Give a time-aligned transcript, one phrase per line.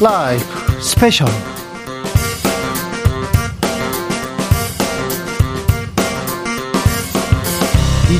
[0.00, 0.42] 라이브
[0.80, 1.26] 스페셜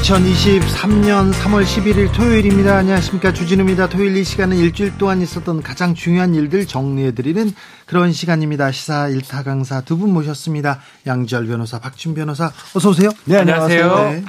[0.01, 2.77] 2023년 3월 11일 토요일입니다.
[2.77, 3.33] 안녕하십니까.
[3.33, 3.89] 주진우입니다.
[3.89, 7.53] 토요일 이 시간은 일주일 동안 있었던 가장 중요한 일들 정리해드리는
[7.87, 8.71] 그런 시간입니다.
[8.71, 10.81] 시사 일타 강사 두 분 모셨습니다.
[11.07, 13.11] 양지열 변호사, 박준 변호사, 어서오세요.
[13.27, 14.11] 네, 안녕하세요.
[14.11, 14.25] 네.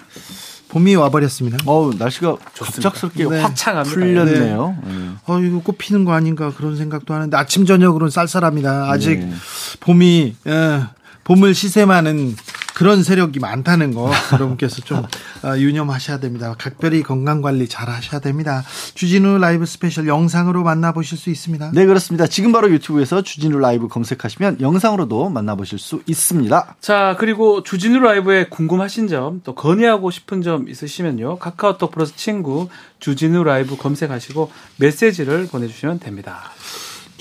[0.72, 1.58] 봄이 와버렸습니다.
[1.66, 3.42] 어우, 날씨가 갑작스럽게 네.
[3.42, 3.94] 화창합니다.
[3.94, 4.78] 풀렸네요.
[4.86, 4.94] 네.
[4.94, 5.10] 네.
[5.26, 8.90] 어, 이거 꽃 피는 거 아닌가 그런 생각도 하는데 아침, 저녁으로는 쌀쌀합니다.
[8.90, 9.34] 아직 네.
[9.82, 10.84] 봄이, 예,
[11.26, 12.38] 봄을 시샘하는
[12.82, 15.04] 그런 세력이 많다는 거 여러분께서 좀
[15.44, 16.56] 어, 유념하셔야 됩니다.
[16.58, 18.64] 각별히 건강 관리 잘 하셔야 됩니다.
[18.96, 21.74] 주진우 라이브 스페셜 영상으로 만나보실 수 있습니다.
[21.76, 22.26] 네, 그렇습니다.
[22.26, 26.76] 지금 바로 유튜브에서 주진우 라이브 검색하시면 영상으로도 만나보실 수 있습니다.
[26.82, 31.38] 자, 그리고 주진우 라이브에 궁금하신 점, 또 건의하고 싶은 점 있으시면요.
[31.38, 32.68] 카카오톡 플러스 친구
[33.00, 36.50] 주진우 라이브 검색하시고 메시지를 보내주시면 됩니다.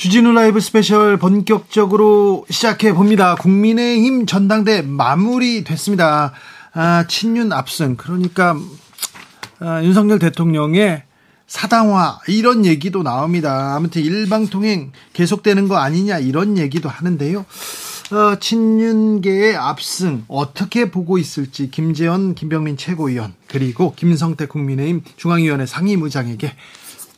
[0.00, 3.34] 주진우 라이브 스페셜 본격적으로 시작해 봅니다.
[3.34, 6.32] 국민의힘 전당대회 마무리 됐습니다.
[6.72, 7.96] 아, 친윤 압승.
[7.96, 8.56] 그러니까
[9.58, 11.02] 아, 윤석열 대통령의
[11.46, 13.74] 사당화 이런 얘기도 나옵니다.
[13.76, 17.40] 아무튼 일방통행 계속되는 거 아니냐 이런 얘기도 하는데요.
[18.12, 26.54] 어, 친윤계의 압승 어떻게 보고 있을지 김재원 김병민 최고위원 그리고 김성태 국민의힘 중앙위원회 상임의장에게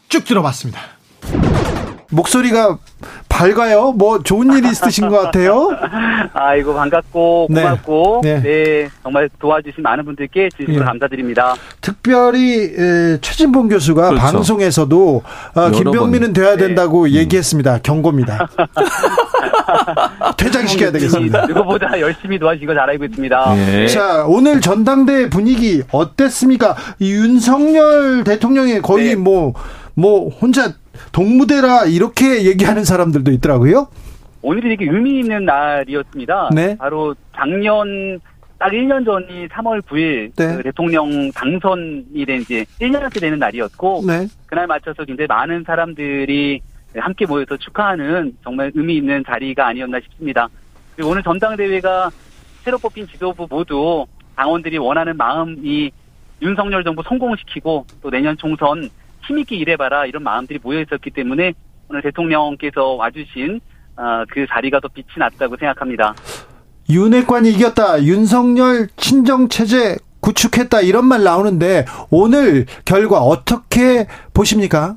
[0.09, 0.81] 쭉 들어봤습니다.
[2.13, 2.79] 목소리가
[3.29, 3.93] 밝아요.
[3.93, 5.71] 뭐 좋은 일이 있으신 것 같아요.
[6.35, 7.63] 아이고 반갑고 네.
[7.63, 8.41] 고맙고 네.
[8.41, 8.43] 네.
[8.43, 10.87] 네 정말 도와주신 많은 분들께 진심으로 네.
[10.87, 11.55] 감사드립니다.
[11.81, 14.23] 특별히 에, 최진봉 교수가 그렇죠.
[14.23, 15.23] 방송에서도
[15.55, 16.67] 어, 김병민은 돼야 네.
[16.67, 17.13] 된다고 네.
[17.15, 17.79] 얘기했습니다.
[17.83, 18.49] 경고입니다.
[20.37, 21.47] 퇴장시켜야 되겠습니다.
[21.47, 23.55] 누구보다 열심히 도와주신 거 잘 알고 있습니다.
[23.55, 23.87] 네.
[23.89, 26.77] 자 오늘 전당대 분위기 어땠습니까?
[27.01, 29.53] 윤석열 대통령이 거의 뭐뭐
[29.95, 30.73] 뭐 혼자
[31.11, 33.89] 동무대라 이렇게 얘기하는 사람들도 있더라고요.
[34.43, 36.51] 오늘이 되게 의미 있는 날이었습니다.
[36.55, 36.77] 네.
[36.77, 38.21] 바로 작년
[38.59, 40.57] 딱 1년 전이 3월 9일 네.
[40.57, 44.29] 그 대통령 당선이 된 이제 1년째 되는 날이었고 네.
[44.47, 46.61] 그날 맞춰서 굉장히 많은 사람들이
[46.97, 50.49] 함께 모여서 축하하는 정말 의미 있는 자리가 아니었나 싶습니다.
[50.95, 52.11] 그리고 오늘 전당대회가
[52.63, 55.91] 새로 뽑힌 지도부 모두 당원들이 원하는 마음이
[56.41, 58.89] 윤석열 정부 성공시키고 또 내년 총선
[59.27, 61.53] 힘있게 일해봐라 이런 마음들이 모여 있었기 때문에
[61.89, 63.61] 오늘 대통령께서 와주신
[63.97, 66.15] 어, 그 자리가 더 빛이 났다고 생각합니다.
[66.91, 68.03] 윤핵관이 이겼다.
[68.03, 74.97] 윤석열 친정 체제 구축했다 이런 말 나오는데 오늘 결과 어떻게 보십니까?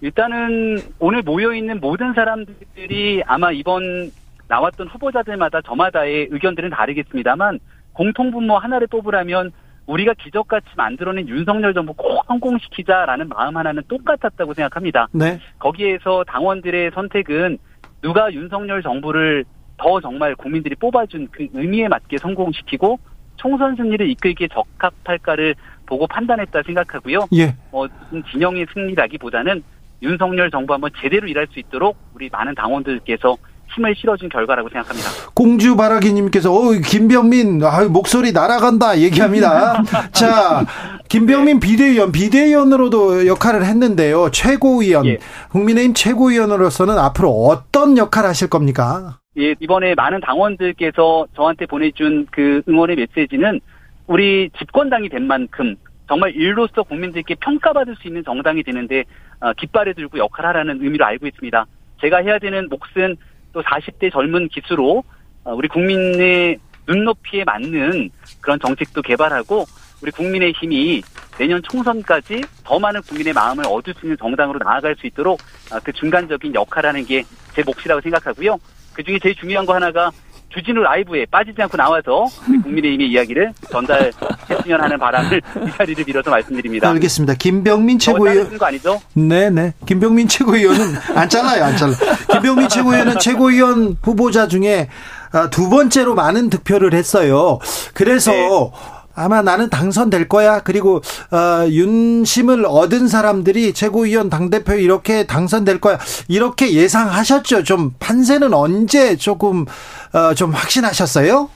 [0.00, 4.12] 일단은 오늘 모여 있는 모든 사람들이 아마 이번
[4.48, 7.58] 나왔던 후보자들마다 저마다의 의견들은 다르겠습니다만
[7.94, 9.50] 공통분모 하나를 뽑으라면
[9.86, 15.08] 우리가 기적같이 만들어낸 윤석열 정부 꼭 성공시키자라는 마음 하나는 똑같았다고 생각합니다.
[15.12, 15.38] 네.
[15.58, 17.58] 거기에서 당원들의 선택은
[18.00, 19.44] 누가 윤석열 정부를
[19.76, 22.98] 더 정말 국민들이 뽑아준 그 의미에 맞게 성공시키고
[23.36, 25.54] 총선 승리를 이끌기에 적합할까를
[25.86, 27.26] 보고 판단했다 생각하고요.
[27.34, 27.54] 예.
[27.72, 27.86] 어,
[28.30, 29.62] 진영의 승리라기보다는
[30.02, 33.36] 윤석열 정부 한번 제대로 일할 수 있도록 우리 많은 당원들께서
[33.74, 35.08] 힘을 실어준 결과라고 생각합니다.
[35.34, 39.82] 공주 바라기님께서 어 김병민 아 목소리 날아간다 얘기합니다.
[40.12, 40.64] 자
[41.08, 44.30] 김병민 비대위원 비대위원으로도 역할을 했는데요.
[44.30, 45.18] 최고위원 예.
[45.50, 49.18] 국민의힘 최고위원으로서는 앞으로 어떤 역할 하실 겁니까?
[49.38, 53.60] 예 이번에 많은 당원들께서 저한테 보내준 그 응원의 메시지는
[54.06, 59.04] 우리 집권당이 된 만큼 정말 일로서 국민들께 평가받을 수 있는 정당이 되는데
[59.40, 61.66] 어, 깃발을 들고 역할하라는 의미로 알고 있습니다.
[62.00, 63.16] 제가 해야 되는 몫은
[63.54, 65.02] 또 40대 젊은 기수로
[65.44, 68.10] 어, 우리 국민의 눈높이에 맞는
[68.42, 69.64] 그런 정책도 개발하고
[70.02, 71.02] 우리 국민의 힘이
[71.38, 75.40] 내년 총선까지 더 많은 국민의 마음을 얻을 수 있는 정당으로 나아갈 수 있도록
[75.72, 78.58] 어, 그 중간적인 역할하는 게 제 몫이라고 생각하고요.
[78.92, 80.10] 그 중에 제일 중요한 거 하나가
[80.54, 82.26] 주진우 라이브에 빠지지 않고 나와서
[82.62, 86.88] 국민의힘의 이야기를 전달했으면 하는 바람을 이 자리를 빌어서 말씀드립니다.
[86.90, 87.34] 알겠습니다.
[87.34, 88.56] 김병민 최고위원.
[88.56, 89.00] 거 아니죠?
[89.14, 89.74] 네네.
[89.86, 91.94] 김병민 최고위원은 안 잘라요, 안 잘라.
[92.30, 94.88] 김병민 최고위원은 최고위원 후보자 중에
[95.32, 97.58] 아, 두 번째로 많은 득표를 했어요.
[97.92, 98.48] 그래서 네.
[99.14, 100.60] 아마 나는 당선될 거야.
[100.60, 100.96] 그리고
[101.30, 105.98] 어, 윤심을 얻은 사람들이 최고위원 당대표 이렇게 당선될 거야.
[106.28, 107.62] 이렇게 예상하셨죠.
[107.64, 109.64] 좀 판세는 언제 조금
[110.12, 111.48] 어, 좀 확신하셨어요?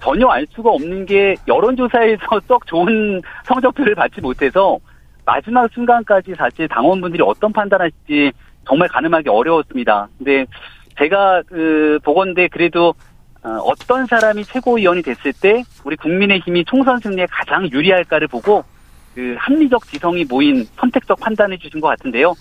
[0.00, 4.78] 전혀 알 수가 없는 게 여론조사에서 썩 좋은 성적표를 받지 못해서
[5.24, 8.32] 마지막 순간까지 사실 당원분들이 어떤 판단할지
[8.66, 10.08] 정말 가늠하기 어려웠습니다.
[10.16, 10.46] 근데
[10.98, 12.94] 제가 그 보건대 그래도
[13.42, 18.64] 어, 어떤 사람이 최고위원이 됐을 때 우리 국민의힘이 총선 승리에 가장 유리할까를 보고
[19.14, 22.34] 그 합리적 지성이 모인 선택적 판단해 주신 것 같은데요.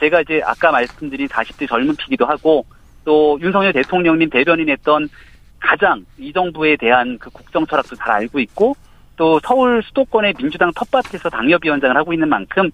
[0.00, 2.64] 제가 이제 아까 말씀드린 40대 젊은 피기도 하고
[3.04, 5.08] 또 윤석열 대통령님 대변인했던
[5.60, 8.76] 가장 이 정부에 대한 그 국정 철학도 잘 알고 있고
[9.16, 12.70] 또 서울 수도권의 민주당 텃밭에서 당협위원장을 하고 있는 만큼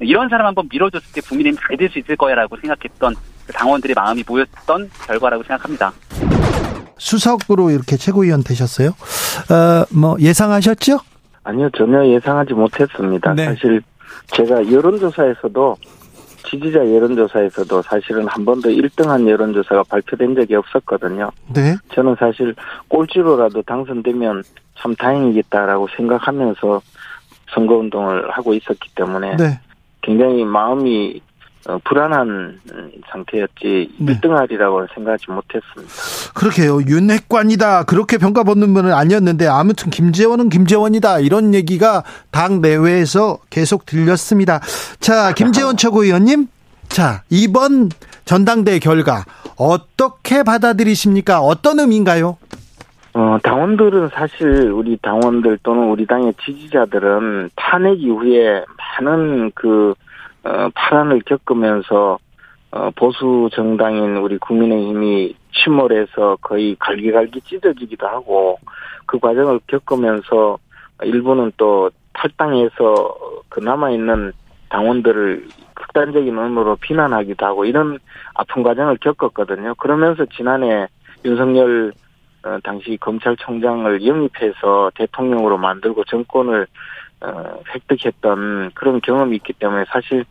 [0.00, 3.14] 이런 사람 한번 밀어줬을 때 국민의힘 잘 될 수 있을 거야라고 생각했던
[3.46, 5.92] 그 당원들의 마음이 모였던 결과라고 생각합니다.
[6.98, 8.88] 수석으로 이렇게 최고위원 되셨어요.
[8.88, 10.98] 어, 뭐 예상하셨죠?
[11.44, 13.34] 아니요, 전혀 예상하지 못했습니다.
[13.34, 13.46] 네.
[13.46, 13.80] 사실
[14.32, 15.76] 제가 여론조사에서도
[16.44, 21.30] 지지자 여론조사에서도 사실은 한 번도 1등한 여론조사가 발표된 적이 없었거든요.
[21.54, 21.76] 네.
[21.94, 22.54] 저는 사실
[22.88, 24.42] 꼴찌로라도 당선되면
[24.78, 26.80] 참 다행이겠다라고 생각하면서
[27.54, 29.60] 선거운동을 하고 있었기 때문에 네.
[30.02, 31.20] 굉장히 마음이
[31.66, 34.20] 어, 불안한 음, 상태였지 네.
[34.20, 35.92] 1등하리라고 생각하지 못했습니다.
[36.34, 36.80] 그렇게요.
[36.86, 37.84] 윤핵관이다.
[37.84, 41.20] 그렇게 평가받는 분은 아니었는데 아무튼 김재원은 김재원이다.
[41.20, 44.60] 이런 얘기가 당 내외에서 계속 들렸습니다.
[45.00, 46.46] 자, 김재원 최고위원님.
[46.88, 47.90] 자, 이번
[48.24, 49.24] 전당대 결과
[49.56, 51.40] 어떻게 받아들이십니까?
[51.40, 52.38] 어떤 의미인가요?
[53.14, 58.64] 어, 당원들은 사실 우리 당원들 또는 우리 당의 지지자들은 탄핵 이후에
[59.00, 59.94] 많은 그, 어,
[60.74, 62.18] 파란을 겪으면서,
[62.70, 68.58] 어, 보수 정당인 우리 국민의힘이 침몰해서 거의 갈기갈기 찢어지기도 하고,
[69.06, 70.58] 그 과정을 겪으면서
[71.02, 73.16] 일부는 또 탈당해서
[73.48, 74.32] 그 남아있는
[74.68, 77.98] 당원들을 극단적인 의무로 비난하기도 하고 이런
[78.34, 79.74] 아픈 과정을 겪었거든요.
[79.76, 80.88] 그러면서 지난해
[81.24, 81.92] 윤석열
[82.44, 86.66] 어, 당시 검찰총장을 영입해서 대통령으로 만들고 정권을
[87.20, 90.24] 어, 획득했던 그런 경험이 있기 때문에 사실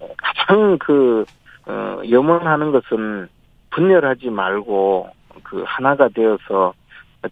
[0.00, 1.24] 어, 가장 그
[1.66, 3.28] 어, 염원하는 것은
[3.70, 5.08] 분열하지 말고
[5.42, 6.74] 그 하나가 되어서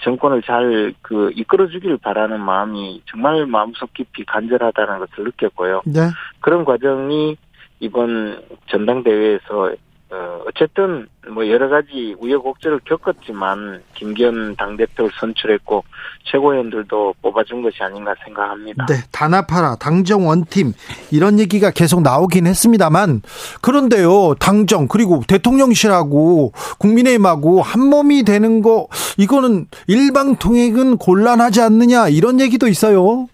[0.00, 5.82] 정권을 잘 그 이끌어주길 바라는 마음이 정말 마음속 깊이 간절하다는 것을 느꼈고요.
[5.86, 6.02] 네.
[6.40, 7.36] 그런 과정이
[7.80, 9.74] 이번 전당대회에서
[10.12, 15.84] 어, 어쨌든 뭐 여러 가지 우여곡절을 겪었지만 김기현 당대표를 선출했고
[16.24, 18.86] 최고위원들도 뽑아준 것이 아닌가 생각합니다.
[18.86, 18.94] 네.
[19.12, 19.76] 단합하라.
[19.76, 20.72] 당정 원팀.
[21.12, 23.22] 이런 얘기가 계속 나오긴 했습니다만
[23.62, 24.34] 그런데요.
[24.40, 33.28] 당정 그리고 대통령실하고 국민의힘하고 한 몸이 되는 거 이거는 일방통행은 곤란하지 않느냐 이런 얘기도 있어요.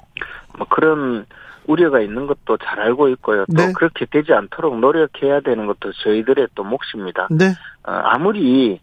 [0.58, 1.24] 뭐 그런
[1.66, 3.44] 우려가 있는 것도 잘 알고 있고요.
[3.46, 3.72] 또 네.
[3.72, 7.28] 그렇게 되지 않도록 노력해야 되는 것도 저희들의 또 몫입니다.
[7.30, 7.46] 네.
[7.84, 8.80] 어, 아무리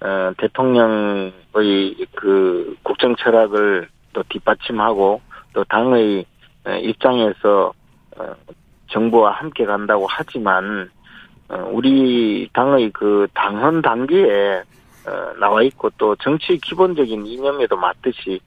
[0.00, 5.20] 어, 대통령의 그 국정 철학을 또 뒷받침하고
[5.52, 6.26] 또 당의
[6.64, 7.72] 어, 입장에서
[8.16, 8.34] 어,
[8.90, 10.90] 정부와 함께 간다고 하지만
[11.48, 14.62] 어, 우리 당의 그 당헌 단계에
[15.06, 18.40] 어, 나와 있고 또 정치 기본적인 이념에도 맞듯이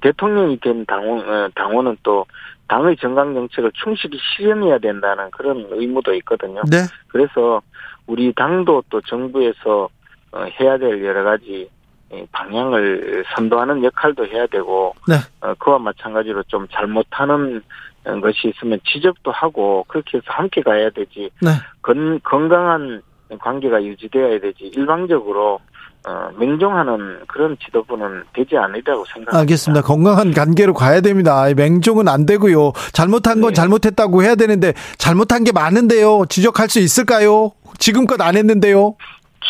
[0.00, 2.26] 대통령이 된 당원 어, 당원은 또
[2.68, 6.62] 당의 정강 정책을 충실히 실현해야 된다는 그런 의무도 있거든요.
[6.70, 6.78] 네.
[7.08, 7.60] 그래서
[8.06, 9.88] 우리 당도 또 정부에서
[10.32, 11.68] 어, 해야 될 여러 가지
[12.12, 15.14] 이 방향을 선도하는 역할도 해야 되고 네.
[15.40, 17.62] 어, 그와 마찬가지로 좀 잘못하는
[18.04, 21.50] 어, 것이 있으면 지적도 하고 그렇게 해서 함께 가야 되지 네.
[21.82, 23.02] 건, 건강한
[23.38, 25.60] 관계가 유지되어야 되지 일방적으로
[26.06, 29.38] 어, 맹종하는 그런 지도부는 되지 않으리라고 생각합니다.
[29.38, 29.82] 알겠습니다.
[29.82, 31.44] 건강한 관계로 가야 됩니다.
[31.56, 32.72] 맹종은 안 되고요.
[32.92, 33.54] 잘못한 건 네.
[33.54, 36.24] 잘못했다고 해야 되는데 잘못한 게 많은데요.
[36.28, 37.52] 지적할 수 있을까요?
[37.78, 38.96] 지금껏 안 했는데요.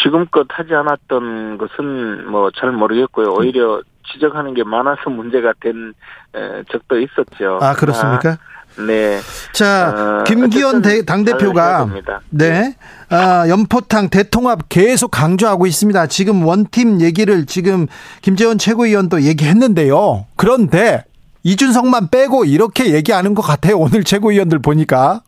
[0.03, 3.33] 지금껏 하지 않았던 것은 뭐 잘 모르겠고요.
[3.35, 3.81] 오히려
[4.13, 5.93] 지적하는 게 많아서 문제가 된
[6.37, 7.59] 에, 적도 있었죠.
[7.63, 8.31] 아 그렇습니까?
[8.31, 8.39] 아,
[8.77, 9.21] 네.
[9.53, 11.89] 자, 어, 김기현 당 대표가.
[12.31, 12.75] 네,
[13.09, 16.07] 아, 연포탕 대통합 계속 강조하고 있습니다.
[16.09, 17.87] 지금 원팀 얘기를 지금
[18.23, 20.27] 김재원 최고위원도 얘기했는데요.
[20.37, 21.05] 그런데
[21.45, 23.79] 이준석만 빼고 이렇게 얘기하는 것 같아요.
[23.79, 25.23] 오늘 최고위원들 보니까.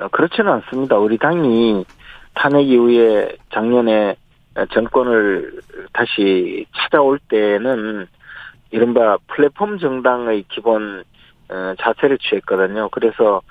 [0.00, 0.96] 어, 그렇지는 않습니다.
[0.96, 1.84] 우리 당이
[2.34, 4.16] 탄핵 이후에 작년에
[4.72, 5.60] 정권을
[5.92, 8.06] 다시 찾아올 때는
[8.70, 11.02] 이른바 플랫폼 정당의 기본 어,
[11.78, 12.88] 자세를 취했거든요.
[12.90, 13.42] 그래서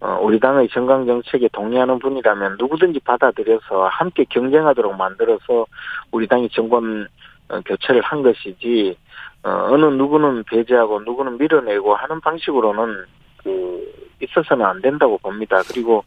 [0.00, 5.64] 어, 우리 당의 정강 정책에 동의하는 분이라면 누구든지 받아들여서 함께 경쟁하도록 만들어서
[6.10, 7.08] 우리 당이 정권
[7.48, 8.98] 어, 교체를 한 것이지
[9.44, 13.04] 어, 어느 누구는 배제하고 누구는 밀어내고 하는 방식으로는
[13.42, 15.62] 그 있어서는 안 된다고 봅니다.
[15.72, 16.04] 그리고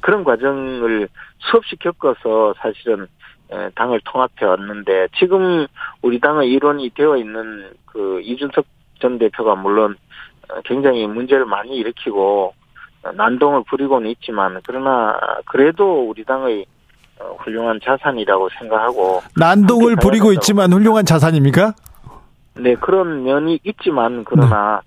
[0.00, 3.06] 그런 과정을 수없이 겪어서 사실은
[3.50, 5.66] 에, 당을 통합해 왔는데 지금
[6.02, 8.64] 우리 당의 일원이 되어 있는 그 이준석
[9.00, 9.98] 전 대표가 물론 어,
[10.64, 12.54] 굉장히 문제를 많이 일으키고
[13.04, 16.66] 어, 난동을 부리고는 있지만 그러나 그래도 우리 당의
[17.20, 21.74] 어, 훌륭한 자산이라고 생각하고 난동을 부리고 있지만 훌륭한 자산입니까?
[22.58, 24.80] 네, 그런 면이 있지만, 그러나,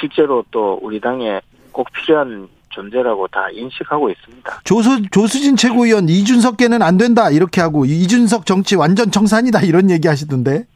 [0.00, 1.40] 실제로 또 우리 당에
[1.72, 4.60] 꼭 필요한 존재라고 다 인식하고 있습니다.
[4.64, 10.66] 조수, 조수진 최고위원 이준석계는 안 된다 이렇게 하고 이준석 정치 완전 청산이다 이런 얘기 하시던데.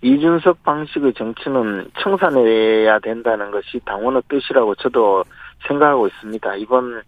[0.00, 5.24] 이준석 방식의 정치는 청산해야 된다는 것이 당원의 뜻이라고 저도
[5.66, 6.54] 생각하고 있습니다.
[6.56, 7.02] 이번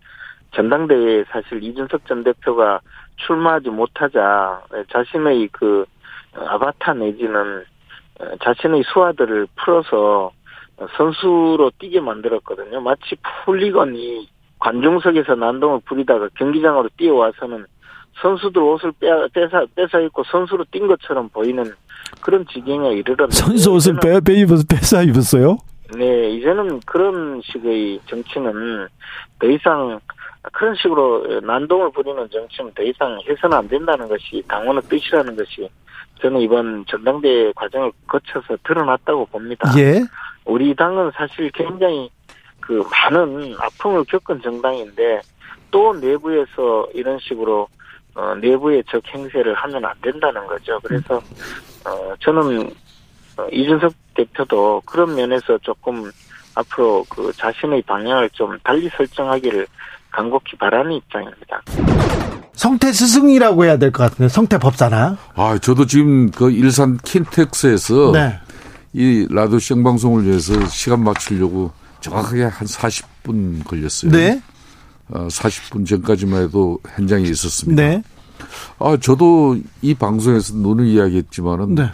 [0.53, 2.81] 전당대회에 사실 이준석 전 대표가
[3.17, 5.85] 출마하지 못하자 자신의 그
[6.35, 7.65] 아바타 내지는
[8.43, 10.33] 자신의 수하들을 풀어서
[10.97, 12.81] 선수로 뛰게 만들었거든요.
[12.81, 14.29] 마치 풀리건이
[14.59, 17.67] 관중석에서 난동을 부리다가 경기장으로 뛰어와서는
[18.21, 18.93] 선수들 옷을
[19.33, 21.65] 뺏어, 뺏어 입고 선수로 뛴 것처럼 보이는
[22.21, 25.59] 그런 지경에 이르렀는데 선수 옷을 빼, 빼 입어서 뺏어 입었어요?
[25.97, 28.87] 네, 이제는 그런 식의 정치는
[29.39, 29.99] 더 이상
[30.53, 35.69] 그런 식으로 난동을 부리는 정치는 더 이상 해서는 안 된다는 것이 당원의 뜻이라는 것이
[36.21, 39.71] 저는 이번 전당대회 과정을 거쳐서 드러났다고 봅니다.
[39.79, 40.01] 예.
[40.45, 42.11] 우리 당은 사실 굉장히
[42.61, 45.21] 그 많은 아픔을 겪은 정당인데
[45.71, 47.69] 또 내부에서 이런 식으로
[48.15, 50.79] 어, 내부의 적 행세를 하면 안 된다는 거죠.
[50.83, 51.17] 그래서
[51.85, 52.71] 어, 저는
[53.37, 56.11] 어, 이준석 대표도 그런 면에서 조금
[56.55, 59.67] 앞으로 그 자신의 방향을 좀 달리 설정하기를
[60.11, 61.63] 간곡히 바라는 입장입니다.
[62.55, 65.17] 성태 스승이라고 해야 될 것 같은데 성태 법사나.
[65.35, 68.39] 아, 저도 지금 그 일산 킨텍스에서 네.
[68.93, 74.11] 이 라디오 생방송을 위해서 시간 맞추려고 정확하게 한 40분 걸렸어요.
[74.11, 74.43] 네.
[75.13, 77.83] 어, 40분 전까지만 해도 현장에 있었습니다.
[77.83, 78.03] 네.
[78.79, 81.91] 아, 저도 이 방송에서 눈을 이야기했지만은 네.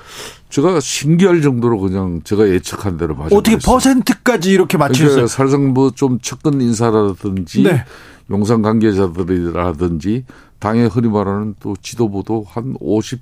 [0.48, 3.30] 제가 신기할 정도로 그냥 제가 예측한 대로 맞아요.
[3.32, 5.10] 어떻게 퍼센트까지 이렇게 맞추셨어요?
[5.14, 7.84] 그러니까 사실상 뭐 좀 측근 인사라든지 네.
[8.30, 10.24] 용산 관계자들이라든지
[10.58, 13.18] 당의 흔히 말하는 또 지도부도 한 57,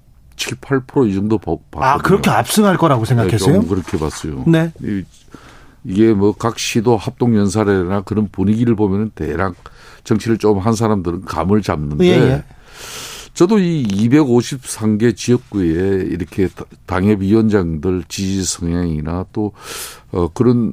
[0.61, 1.85] 8%이 정도 봐- 봤거든요.
[1.85, 3.55] 아, 그렇게 압승할 거라고 네, 생각했어요?
[3.61, 4.45] 좀 그렇게 봤어요.
[4.47, 4.73] 네.
[4.83, 5.03] 이-
[5.85, 9.55] 이게 뭐 각 시도 합동 연설회나 그런 분위기를 보면은 대략
[10.05, 12.45] 정치를 좀 한 사람들은 감을 잡는데 예, 예.
[13.35, 16.49] 저도 이 253개 지역구에 이렇게
[16.87, 19.53] 당협위원장들 지지 성향이나 또,
[20.13, 20.73] 어, 그런,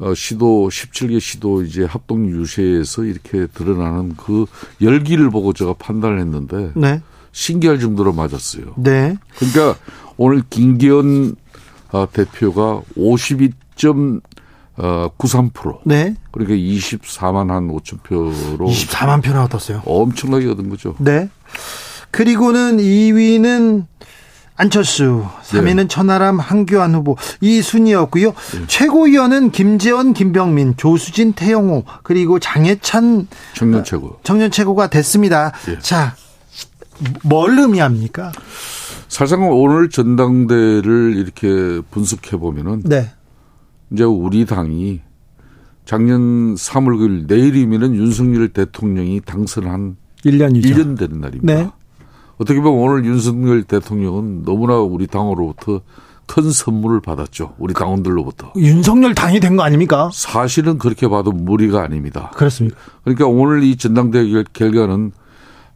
[0.00, 4.46] 어, 시도, 17개 시도 이제 합동 유세에서 이렇게 드러나는 그
[4.82, 7.00] 열기를 보고 제가 판단을 했는데 네.
[7.30, 8.74] 신기할 정도로 맞았어요.
[8.76, 9.16] 네.
[9.36, 9.78] 그러니까
[10.16, 11.36] 오늘 김기현
[11.92, 12.82] 어, 대표가
[14.76, 16.14] 52.93% 네.
[16.30, 18.32] 그러니까 24만 한 5천 표로
[18.66, 19.82] 24만 표나 얻었어요.
[19.84, 20.94] 엄청나게 얻은 거죠.
[20.98, 21.28] 네.
[22.10, 23.86] 그리고는 2위는
[24.56, 28.34] 안철수, 3위는 천하람, 한교안 후보 이 순이었고요.
[28.66, 34.18] 최고위원은 김재원, 김병민, 조수진, 태영호 그리고 장해찬 청년 최고.
[34.22, 35.52] 청년 최고가 됐습니다.
[35.68, 35.78] 예.
[35.78, 36.14] 자,
[37.22, 38.32] 뭘 의미합니까?
[39.08, 43.10] 사실상 오늘 전당대를 이렇게 분석해 보면은 네.
[43.92, 45.00] 이제 우리 당이
[45.84, 50.64] 작년 3월 9일 내일이면은 윤석열 대통령이 당선한 1년이죠.
[50.64, 51.54] 1년 되는 날입니다.
[51.54, 51.68] 네.
[52.38, 55.80] 어떻게 보면 오늘 윤석열 대통령은 너무나 우리 당으로부터
[56.26, 57.54] 큰 선물을 받았죠.
[57.58, 58.52] 우리 당원들로부터.
[58.56, 60.10] 윤석열 당이 된 거 아닙니까?
[60.12, 62.30] 사실은 그렇게 봐도 무리가 아닙니다.
[62.36, 62.78] 그렇습니까?
[63.02, 65.12] 그러니까 오늘 이 전당대회 결- 결과는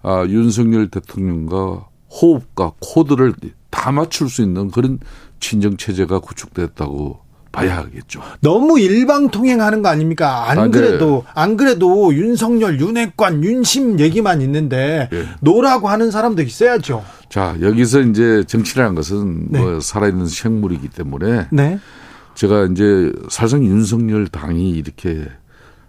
[0.02, 3.34] 아, 윤석열 대통령과 호흡과 코드를
[3.70, 5.00] 다 맞출 수 있는 그런
[5.40, 7.18] 친정 체제가 구축됐다고
[7.54, 8.20] 봐야 하겠죠.
[8.40, 10.50] 너무 일방통행하는 거 아닙니까?
[10.50, 10.70] 안 아, 네.
[10.70, 15.28] 그래도 안 그래도 윤석열, 윤핵관, 윤심 얘기만 있는데 예.
[15.40, 17.04] No라고 하는 사람도 있어야죠.
[17.28, 19.60] 자 여기서 이제 정치라는 것은 네.
[19.60, 21.78] 뭐 살아있는 생물이기 때문에 네.
[22.34, 25.26] 제가 이제 사실상 윤석열 당이 이렇게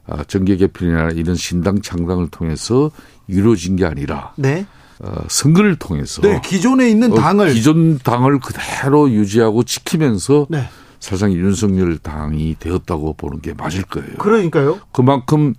[0.08, 2.92] 아, 정계 개편이나 이런 신당 창당을 통해서
[3.28, 4.66] 이루어진 게 아니라 네.
[5.00, 10.70] 어, 선거를 통해서 네, 기존에 있는 어, 당을 기존 당을 그대로 유지하고 지키면서 네.
[11.00, 14.16] 사실상 윤석열 당이 되었다고 보는 게 맞을 거예요.
[14.18, 14.80] 그러니까요.
[14.92, 15.54] 그만큼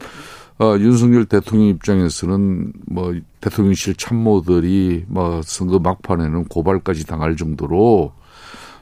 [0.59, 8.13] 어, 윤석열 대통령 입장에서는 뭐 대통령실 참모들이 뭐 선거 막판에는 고발까지 당할 정도로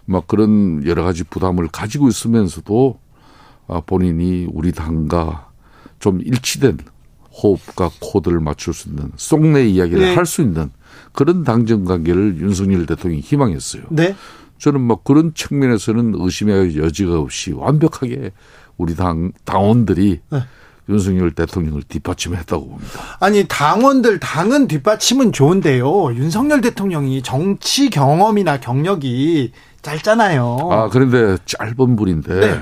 [0.04, 2.98] 막 그런 여러 가지 부담을 가지고 있으면서도
[3.66, 5.50] 아, 본인이 우리 당과
[5.98, 6.78] 좀 일치된
[7.42, 10.14] 호흡과 코드를 맞출 수 있는 속내 이야기를 네.
[10.14, 10.70] 할수 있는
[11.12, 13.84] 그런 당정 관계를 윤석열 대통령이 희망했어요.
[13.90, 14.14] 네.
[14.58, 18.32] 저는 뭐 그런 측면에서는 의심의 여지가 없이 완벽하게
[18.76, 20.38] 우리 당 당원들이 네.
[20.88, 23.16] 윤석열 대통령을 뒷받침했다고 봅니다.
[23.20, 26.14] 아니 당원들 당은 뒷받침은 좋은데요.
[26.14, 30.58] 윤석열 대통령이 정치 경험이나 경력이 짧잖아요.
[30.70, 32.60] 아 그런데 짧은 분인데 네.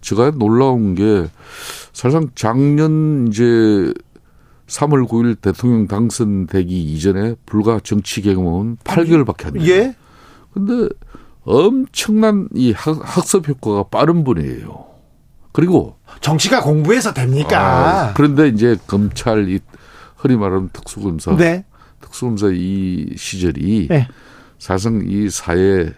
[0.00, 1.28] 제가 놀라운 게
[1.92, 3.92] 사실상 작년 이제
[4.66, 9.64] 3월 9일 대통령 당선되기 이전에 불과 정치 경험은 8개월밖에 안 돼요.
[9.68, 9.94] 예.
[10.52, 10.88] 근데
[11.44, 14.86] 엄청난 이 학, 학습 효과가 빠른 분이에요.
[15.52, 17.58] 그리고 정치가 공부해서 됩니까?
[17.60, 19.60] 아, 그런데 이제 검찰 이
[20.16, 21.64] 흔히 말하는 특수검사, 네.
[22.00, 24.08] 특수검사 이 시절이 네.
[24.58, 25.92] 사실상 이 사회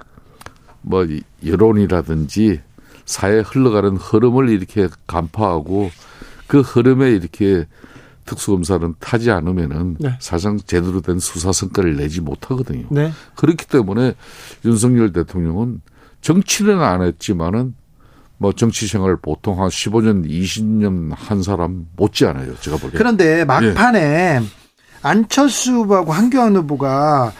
[0.80, 1.06] 뭐
[1.44, 2.61] 여론이라든지
[3.04, 5.90] 사회 흘러가는 흐름을 이렇게 간파하고
[6.46, 7.66] 그 흐름에 이렇게
[8.24, 10.16] 특수검사는 타지 않으면은 네.
[10.20, 12.86] 사실상 제대로 된 수사 성과를 내지 못하거든요.
[12.90, 13.12] 네.
[13.36, 14.14] 그렇기 때문에
[14.64, 15.80] 윤석열 대통령은
[16.20, 17.74] 정치는 안 했지만은
[18.38, 22.54] 뭐 정치 생활 보통 한 15년, 20년 한 사람 못지 않아요.
[22.60, 22.98] 제가 보기에.
[22.98, 24.40] 그런데 막판에
[25.02, 27.32] 안철수 후보하고 한교안 후보가 어,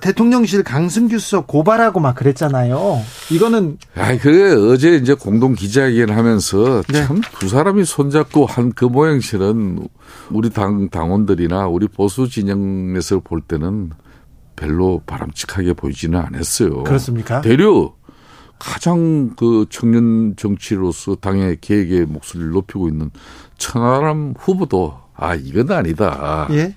[0.00, 3.00] 대통령실 강승규 수석 고발하고 막 그랬잖아요.
[3.30, 7.04] 이거는 아이, 그게 어제 이제 공동 기자회견 하면서 네.
[7.04, 9.86] 참두 사람이 손잡고 한 그 모양실은
[10.30, 13.90] 우리 당, 당원들이나 우리 보수 진영에서 볼 때는
[14.56, 16.84] 별로 바람직하게 보이지는 않았어요.
[16.84, 17.40] 그렇습니까?
[17.40, 17.92] 대려
[18.58, 23.10] 가장 그 청년 정치로서 당의 계획의 목소리를 높이고 있는
[23.58, 26.46] 천하람 후보도 아, 이건 아니다.
[26.52, 26.74] 예.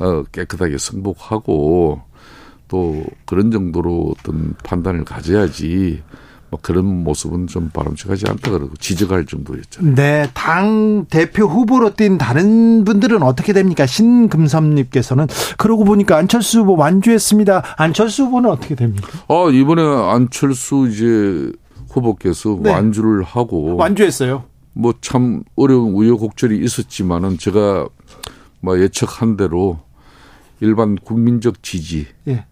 [0.00, 2.02] 어, 깨끗하게 승복하고
[2.70, 6.02] 또 그런 정도로 어떤 판단을 가져야지
[6.50, 9.94] 뭐 그런 모습은 좀 바람직하지 않다 그러고 지적할 정도였잖아요.
[9.96, 13.86] 네, 당 대표 후보로 뛴 다른 분들은 어떻게 됩니까?
[13.86, 15.26] 신금섭님께서는
[15.58, 17.74] 그러고 보니까 안철수 후보 완주했습니다.
[17.76, 19.08] 안철수 후보는 어떻게 됩니까?
[19.28, 21.52] 아 이번에 안철수 이제
[21.90, 22.70] 후보께서 네.
[22.70, 24.44] 완주를 하고 완주했어요.
[24.72, 27.88] 뭐 참 어려운 우여곡절이 있었지만은 제가
[28.60, 29.80] 뭐 예측한 대로
[30.60, 32.44] 일반 국민적 지지, 예.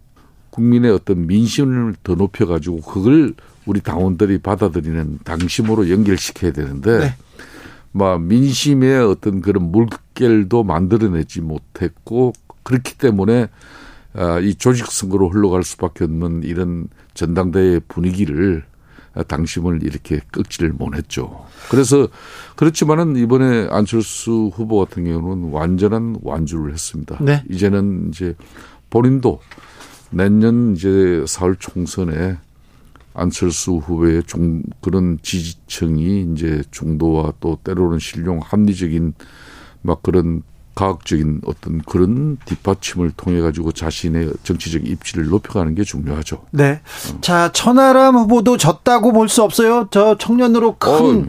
[0.58, 3.34] 국민의 어떤 민심을 더 높여가지고 그걸
[3.64, 7.14] 우리 당원들이 받아들이는 당심으로 연결시켜야 되는데, 네.
[7.92, 12.32] 막 민심의 어떤 그런 물결도 만들어내지 못했고
[12.64, 13.48] 그렇기 때문에
[14.14, 18.64] 아, 이 조직 선거로 흘러갈 수밖에 없는 이런 전당대회 분위기를
[19.14, 21.46] 아, 당심을 이렇게 꺾지를 못했죠.
[21.70, 22.08] 그래서
[22.56, 27.18] 그렇지만은 이번에 안철수 후보 같은 경우는 완전한 완주를 했습니다.
[27.20, 27.44] 네.
[27.48, 28.34] 이제는 이제
[28.90, 29.40] 본인도
[30.10, 32.38] 내년 이제 4월 총선에
[33.14, 39.14] 안철수 후보의 중, 그런 지지층이 이제 중도와 또 때로는 신용 합리적인
[39.82, 40.42] 막 그런
[40.76, 46.44] 과학적인 어떤 그런 뒷받침을 통해 가지고 자신의 정치적 입지를 높여가는 게 중요하죠.
[46.52, 46.80] 네.
[47.20, 49.88] 자, 천하람 후보도 졌다고 볼 수 없어요.
[49.90, 51.26] 저 청년으로 큰 어,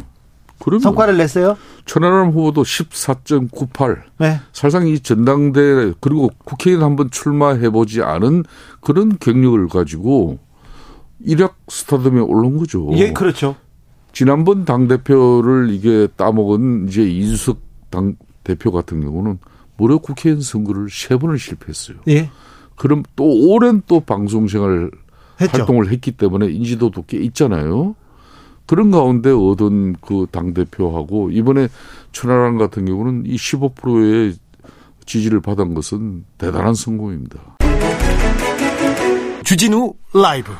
[0.59, 1.57] 그러면 성과를 냈어요.
[1.85, 4.01] 천하람 후보도 14.98.
[4.17, 4.39] 네.
[4.51, 8.43] 사실상 이 전당대 그리고 국회의원 한번 출마해 보지 않은
[8.81, 10.39] 그런 경력을 가지고
[11.19, 12.89] 일약 스타덤에 올라온 거죠.
[12.93, 13.55] 예, 그렇죠.
[14.11, 19.39] 지난번 당 대표를 이게 따먹은 이제 이준석 당 대표 같은 경우는
[19.77, 21.97] 무려 국회의원 선거를 세 번을 실패했어요.
[22.09, 22.29] 예.
[22.75, 24.91] 그럼 또 오랜 또 방송 생활.
[25.47, 27.95] 활동을 했기 때문에 인지도도 꽤 있잖아요.
[28.69, 31.69] 그런 가운데 얻은 그 당 대표하고 이번에
[32.11, 34.35] 천하람 같은 경우는 이 15%의
[35.07, 37.57] 지지를 받은 것은 대단한 성공입니다.
[39.43, 40.51] 주진우 라이브.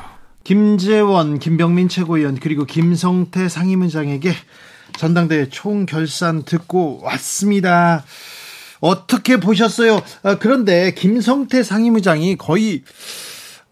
[0.42, 4.32] 김재원, 김병민 최고위원 그리고 김성태 상임위원장에게
[4.98, 8.02] 전당대회 총결산 듣고 왔습니다.
[8.80, 10.00] 어떻게 보셨어요?
[10.24, 12.82] 아, 그런데 김성태 상임위장이 거의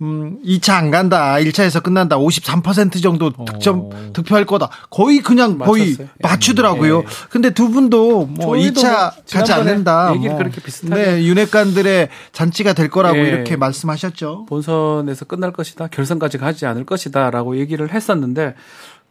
[0.01, 1.35] 음, 2차 안 간다.
[1.41, 2.17] 1차에서 끝난다.
[2.19, 4.69] 53% 정도 득점 득표할 거다.
[4.91, 6.07] 거의 그냥 거의 맞췄어요.
[6.07, 6.11] 예.
[6.23, 6.99] 맞추더라고요.
[7.01, 7.03] 예.
[7.31, 10.13] 근데 두 분도 뭐 저희도 2차 뭐 가지 않는다.
[10.15, 10.39] 얘기를 뭐.
[10.39, 13.23] 그렇게 비슷하게 네, 윤핵관들의 잔치가 될 거라고 예.
[13.23, 14.47] 이렇게 말씀하셨죠.
[14.49, 18.55] 본선에서 끝날 것이다, 결선까지 가지 않을 것이다라고 얘기를 했었는데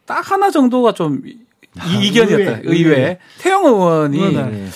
[0.06, 1.36] 딱 하나 정도가 좀 이-
[2.06, 2.34] 이견이었다.
[2.34, 2.96] 의외, 의외.
[2.96, 3.18] 의외.
[3.40, 4.68] 태영 의원이 네.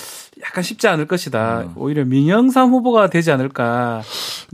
[0.45, 1.67] 약간 쉽지 않을 것이다.
[1.77, 4.03] 오히려 민영삼 후보가 되지 않을까.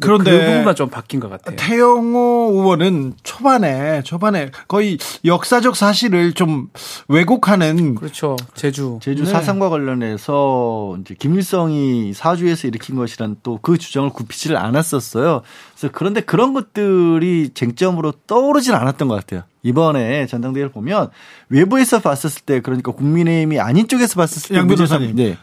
[0.01, 1.57] 그런데 그 부분만 좀 바뀐 것 같아요.
[1.57, 6.69] 태영호 의원은 초반에 초반에 거의 역사적 사실을 좀
[7.09, 8.37] 왜곡하는 그렇죠.
[8.55, 8.99] 제주.
[9.03, 9.31] 제주 네.
[9.31, 15.43] 사상과 관련해서 이제 김일성이 사주에서 일으킨 것이란 또 그 주장을 굽히지를 않았었어요.
[15.77, 19.43] 그래서 그런데 그런 것들이 쟁점으로 떠오르진 않았던 것 같아요.
[19.63, 21.11] 이번에 전당대회를 보면
[21.49, 25.17] 외부에서 봤었을 때 그러니까 국민의힘이 아닌 쪽에서 봤었을 때양 문제점- 변호사님.
[25.17, 25.37] 네.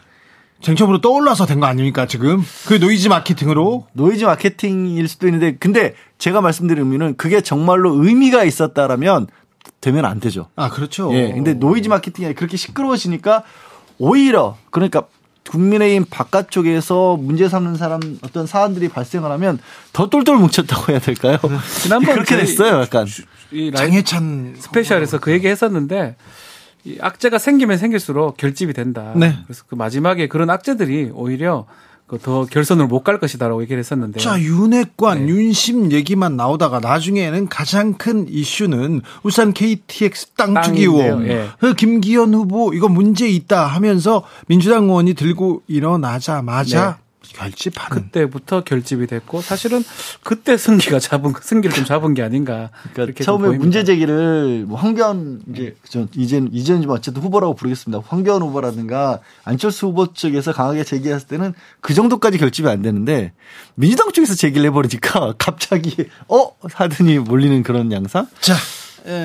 [0.62, 6.40] 쟁점으로 떠올라서 된 거 아닙니까 지금 그 노이즈 마케팅으로 노이즈 마케팅일 수도 있는데 근데 제가
[6.40, 9.26] 말씀드린 의미는 그게 정말로 의미가 있었다라면
[9.80, 10.48] 되면 안 되죠.
[10.56, 11.12] 아 그렇죠.
[11.14, 11.32] 예.
[11.32, 13.42] 근데 노이즈 마케팅이 그렇게 시끄러워지니까
[13.98, 15.02] 오히려 그러니까
[15.48, 19.60] 국민의힘 바깥쪽에서 문제 삼는 사람 어떤 사안들이 발생을 하면
[19.92, 21.38] 더 똘똘 뭉쳤다고 해야 될까요?
[21.82, 23.06] 지난번 그렇게 됐어요, 약간.
[23.52, 26.16] 이 장해찬 스페셜에서 그 얘기 했었는데
[26.86, 29.12] 이 악재가 생기면 생길수록 결집이 된다.
[29.16, 29.36] 네.
[29.44, 31.66] 그래서 그 마지막에 그런 악재들이 오히려
[32.06, 34.20] 그더 결선으로 못갈 것이다라고 얘기를 했었는데.
[34.20, 35.28] 자, 윤핵관, 네.
[35.28, 41.16] 윤심 얘기만 나오다가 나중에는 가장 큰 이슈는 울산 KTX 땅 주기 땅인데요.
[41.16, 41.28] 의혹.
[41.28, 41.48] 예.
[41.58, 46.98] 그 김기현 후보 이거 문제 있다 하면서 민주당 의원이 들고 일어나자마자
[47.34, 48.04] 결집하는.
[48.04, 49.84] 그때부터 결집이 됐고 사실은
[50.22, 52.70] 그때 승기가 잡은 승기를 좀 잡은 게 아닌가.
[52.92, 53.56] 그러니까 처음에.
[53.56, 58.02] 문제 제기를 뭐 황교안 이제 저 이제 이제는 좀 어쨌든 후보라고 부르겠습니다.
[58.06, 63.32] 황교안 후보라든가 안철수 후보 쪽에서 강하게 제기했을 때는 그 정도까지 결집이 안 되는데
[63.74, 68.26] 민주당 쪽에서 제기를 해버리니까 갑자기 어 하더니 몰리는 그런 양상.
[68.40, 68.56] 자, 에,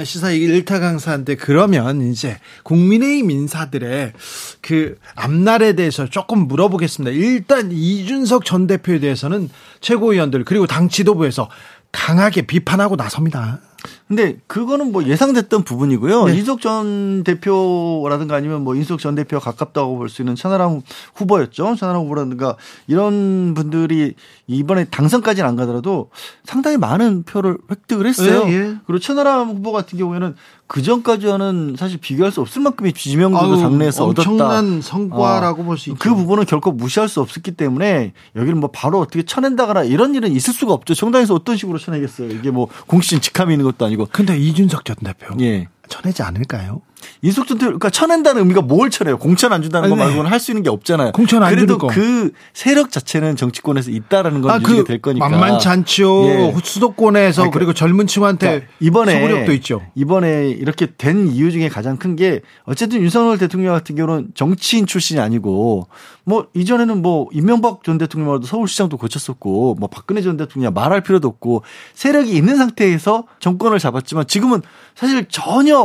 [0.05, 4.13] 시사 일타 강사한테 그러면 이제 국민의힘 인사들의
[4.61, 7.11] 그 앞날에 대해서 조금 물어보겠습니다.
[7.15, 11.49] 일단 이준석 전 대표에 대해서는 최고위원들 그리고 당 지도부에서
[11.91, 13.59] 강하게 비판하고 나섭니다.
[14.07, 16.25] 근데 그거는 뭐 예상됐던 부분이고요.
[16.25, 16.35] 네.
[16.35, 20.81] 이석 전 대표라든가 아니면 뭐 인석 전 대표가 가깝다고 볼 수 있는 천하람
[21.15, 21.75] 후보였죠.
[21.75, 24.15] 천하람 후보라든가 이런 분들이
[24.47, 26.09] 이번에 당선까지는 안 가더라도
[26.43, 28.43] 상당히 많은 표를 획득을 했어요.
[28.47, 28.75] 예, 예.
[28.85, 30.35] 그리고 천하람 후보 같은 경우에는
[30.71, 34.29] 그 전까지와는 사실 비교할 수 없을 만큼의 지명도도 아유, 당내에서 얻었다.
[34.29, 35.99] 엄청난 성과라고 볼수 있죠.
[35.99, 40.53] 그 부분은 결코 무시할 수 없었기 때문에 여기를 뭐 바로 어떻게 쳐낸다거나 이런 일은 있을
[40.53, 40.93] 수가 없죠.
[40.93, 42.29] 정당에서 어떤 식으로 쳐내겠어요.
[42.29, 44.07] 이게 뭐 공신 직함이 있는 것도 아니고.
[44.13, 45.67] 근데 이준석 전 대표 예.
[45.91, 46.81] 전하지 않을까요?
[47.23, 49.17] 인숙 전 대표, 그러니까 쳐낸다는 의미가 뭘 쳐내요?
[49.17, 50.07] 공천 안 준다는 거 아니, 네.
[50.09, 51.11] 말고는 할 수 있는 게 없잖아요.
[51.13, 51.77] 공천 안 그래도.
[51.79, 55.27] 그 세력 자체는 정치권에서 있다라는 건 유지가 아그 될 거니까.
[55.27, 56.25] 만만치 않죠.
[56.27, 56.53] 예.
[56.63, 59.81] 수도권에서 아니, 그- 그리고 젊은 층한테 그러니까 이번에 소구력도 있죠.
[59.95, 65.19] 이번에 이렇게 된 이유 중에 가장 큰 게 어쨌든 윤석열 대통령 같은 경우는 정치인 출신이
[65.19, 65.87] 아니고
[66.23, 71.63] 뭐 이전에는 뭐 이명박 전 대통령도 서울시장도 거쳤었고 뭐 박근혜 전 대통령 말할 필요도 없고
[71.95, 74.61] 세력이 있는 상태에서 정권을 잡았지만 지금은
[74.95, 75.77] 사실 전혀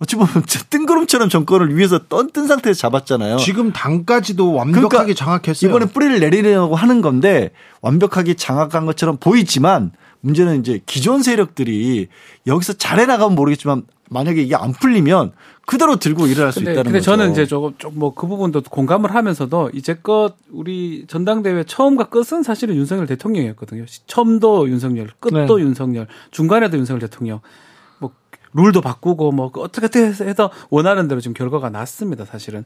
[0.00, 0.30] 어찌 보면
[0.70, 3.36] 뜬구름처럼 정권을 위해서 떤 뜬 상태에서 잡았잖아요.
[3.36, 5.68] 지금 당까지도 완벽하게 그러니까 장악했어요.
[5.68, 7.50] 이번에 뿌리를 내리려고 하는 건데
[7.82, 12.08] 완벽하게 장악한 것처럼 보이지만 문제는 이제 기존 세력들이
[12.46, 15.32] 여기서 잘해 나가면 모르겠지만 만약에 이게 안 풀리면
[15.66, 17.10] 그대로 들고 일어날 수 근데, 있다는 근데 거죠.
[17.12, 23.06] 저는 이제 조금 좀뭐 그 부분도 공감을 하면서도 이제껏 우리 전당대회 처음과 끝은 사실은 윤석열
[23.06, 23.84] 대통령이었거든요.
[24.06, 25.62] 처음도 윤석열, 끝도 네.
[25.62, 27.40] 윤석열, 중간에도 윤석열 대통령.
[28.52, 32.24] 뭐 룰도 바꾸고 뭐 어떻게 어떻게 해서 원하는 대로 지금 결과가 났습니다.
[32.24, 32.64] 사실은.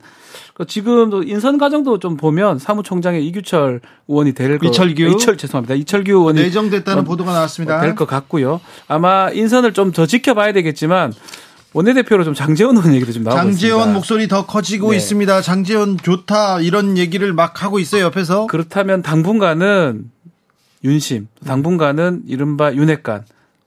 [0.54, 4.66] 그 지금도 인선 과정도 좀 보면 사무총장의 이규철 의원이 될 거.
[4.66, 5.02] 이철규?
[5.02, 5.74] 이철 죄송합니다.
[5.74, 7.80] 이철규 의원이 내정됐다는 어, 보도가 나왔습니다.
[7.80, 8.60] 될 것 같고요.
[8.88, 11.12] 아마 인선을 좀 더 지켜봐야 되겠지만
[11.74, 13.94] 원내대표로 좀 장재원 의원 얘기도 좀 나오고 장재원 있습니다.
[13.94, 14.96] 목소리 더 커지고 네.
[14.96, 15.40] 있습니다.
[15.42, 18.46] 장재원 좋다 이런 얘기를 막 하고 있어요 옆에서.
[18.46, 20.10] 그렇다면 당분간은
[20.84, 23.24] 윤심, 당분간은 이른바 윤핵관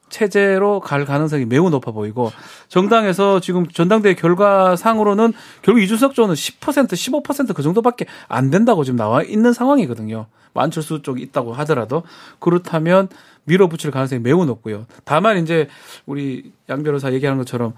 [0.10, 2.32] 체제로 갈 가능성이 매우 높아 보이고
[2.68, 9.54] 정당에서 지금 전당대회 결과상으로는 결국 이준석 쪽은 10% 15%그 정도밖에 안 된다고 지금 나와 있는
[9.54, 10.28] 상황이거든요.
[10.54, 12.04] 뭐 안철수 쪽이 있다고 하더라도
[12.40, 13.10] 그렇다면
[13.44, 14.86] 밀어붙일 가능성이 매우 높고요.
[15.04, 15.68] 다만 이제
[16.06, 17.74] 우리 양 변호사 얘기하는 것처럼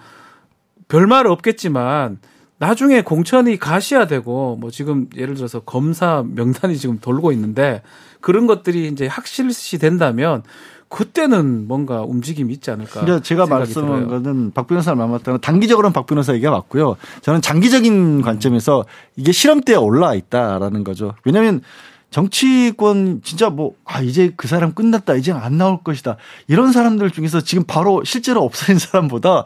[0.88, 2.20] 별말 없겠지만
[2.58, 7.82] 나중에 공천이 가시화되고 뭐 지금 예를 들어서 검사 명단이 지금 돌고 있는데
[8.20, 10.44] 그런 것들이 이제 확실시 된다면
[10.89, 13.02] 그때는 뭔가 움직임이 있지 않을까.
[13.02, 14.08] 그러니까 제가 말씀한 들어요.
[14.08, 16.97] 거는 박 변호사를 말맞다는 단기적으로는 박 변호사 얘기가 맞고요.
[17.21, 21.13] 저는 장기적인 관점에서 이게 실험대에 올라와 있다라는 거죠.
[21.23, 21.62] 왜냐하면
[22.10, 25.13] 정치권 진짜 뭐, 아, 이제 그 사람 끝났다.
[25.13, 26.17] 이제 안 나올 것이다.
[26.47, 29.43] 이런 사람들 중에서 지금 바로 실제로 없어진 사람보다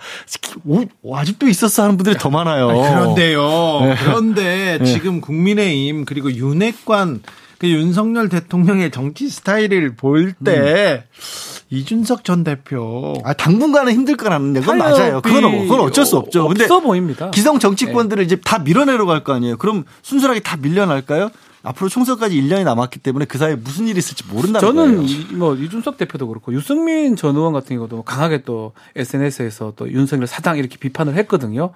[0.64, 2.70] 오, 아직도 있었어 하는 분들이 더 많아요.
[2.70, 3.42] 아니, 그런데요.
[3.82, 3.96] 네.
[4.02, 4.86] 그런데 네.
[4.86, 7.22] 지금 국민의힘 그리고 윤핵관
[7.64, 11.06] 그 윤석열 대통령의 정치 스타일을 볼때
[11.70, 15.22] 이준석 전 대표 아, 당분간은 힘들 거라는 건 맞아요.
[15.22, 16.50] 그건, 그건 어쩔 수 없죠.
[16.50, 17.32] 근데 없어 보입니다.
[17.32, 19.56] 기성 정치권들을 이제 다 밀어내러 갈거 아니에요.
[19.56, 21.30] 그럼 순수하게 다 밀려날까요?
[21.64, 25.10] 앞으로 총선까지 1년이 남았기 때문에 그 사이에 무슨 일이 있을지 모른다는 저는 거예요.
[25.10, 30.28] 이, 뭐 이준석 대표도 그렇고 유승민 전 의원 같은 경우도 강하게 또 SNS에서 또 윤석열
[30.28, 31.72] 사당 이렇게 비판을 했거든요.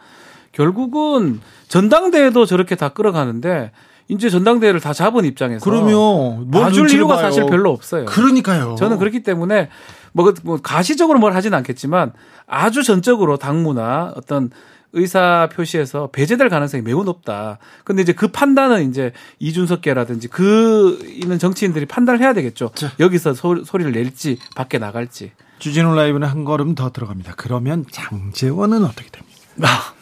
[0.51, 3.71] 결국은 전당대회도 저렇게 다 끌어가는데
[4.09, 7.25] 이제 전당대회를 다 잡은 입장에서 그러면 뭘 봐줄 이유가 봐요.
[7.25, 8.05] 사실 별로 없어요.
[8.05, 8.75] 그러니까요.
[8.79, 9.69] 저는 그렇기 때문에
[10.13, 12.13] 뭐, 그- 뭐 가시적으로 뭘 하진 않겠지만
[12.47, 14.49] 아주 전적으로 당무나 어떤
[14.93, 17.59] 의사 표시에서 배제될 가능성이 매우 높다.
[17.83, 22.71] 근데 이제 그 판단은 이제 이준석계라든지 그 있는 정치인들이 판단을 해야 되겠죠.
[22.73, 22.91] 자.
[22.99, 25.33] 여기서 소, 소리를 낼지 밖에 나갈지.
[25.59, 27.33] 주진우 라이브는 한 걸음 더 들어갑니다.
[27.35, 29.27] 그러면 장재원은 어떻게 됩니까?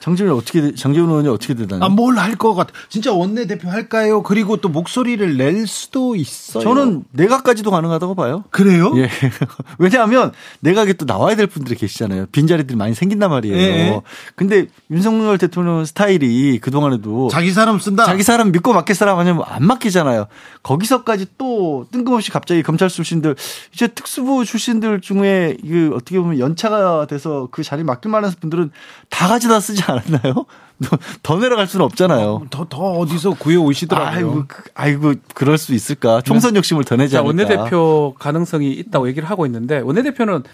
[0.00, 1.84] 장재훈이 어떻게 장재훈 의원이 어떻게 되나요?
[1.84, 2.72] 아, 뭘 할 것 같아.
[2.88, 4.22] 진짜 원내 대표 할까요?
[4.22, 6.62] 그리고 또 목소리를 낼 수도 있어요.
[6.62, 8.44] 저는 내각까지도 가능하다고 봐요.
[8.50, 8.92] 그래요?
[8.96, 9.08] 예.
[9.78, 12.26] 왜냐하면 내각에 또 나와야 될 분들이 계시잖아요.
[12.32, 13.56] 빈자리들이 많이 생긴단 말이에요.
[13.56, 14.00] 예.
[14.34, 18.04] 근데 윤석열 대통령 스타일이 그 동안에도 자기 사람 쓴다.
[18.04, 20.26] 자기 사람 믿고 맡길 사람 아니면 안 맡기잖아요.
[20.62, 23.36] 거기서까지 또 뜬금없이 갑자기 검찰 출신들
[23.72, 28.70] 이제 특수부 출신들 중에 그 어떻게 보면 연차가 돼서 그 자리 맡길 만한 분들은
[29.10, 30.46] 다 가져다 쓰지 않았나요?
[31.22, 32.46] 더 내려갈 수는 없잖아요.
[32.50, 34.10] 더, 더 어디서 구해 오시더라고요.
[34.30, 36.20] 아이고, 그- 아이고, 그럴 수 있을까?
[36.22, 37.28] 총선 욕심을 더 내지 자, 않을까?
[37.28, 40.44] 원내대표 가능성이 있다고 얘기를 하고 있는데 원내대표는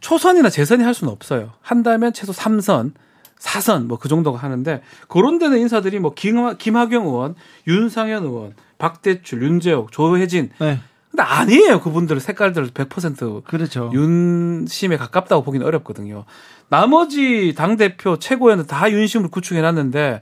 [0.00, 1.50] 초선이나 재선이 할 수는 없어요.
[1.62, 2.92] 한다면 최소 3선,
[3.40, 7.34] 4선 뭐 그 정도가 하는데 그런 데는 인사들이 뭐 김하, 김학영 의원,
[7.66, 10.78] 윤상현 의원, 박대출, 윤재옥, 조혜진 네.
[11.14, 11.80] 근데 아니에요.
[11.80, 13.88] 그분들 색깔들 100% 그렇죠.
[13.94, 16.24] 윤심에 가깝다고 보기는 어렵거든요.
[16.68, 20.20] 나머지 당대표 최고위원은 다 윤심으로 구축해놨는데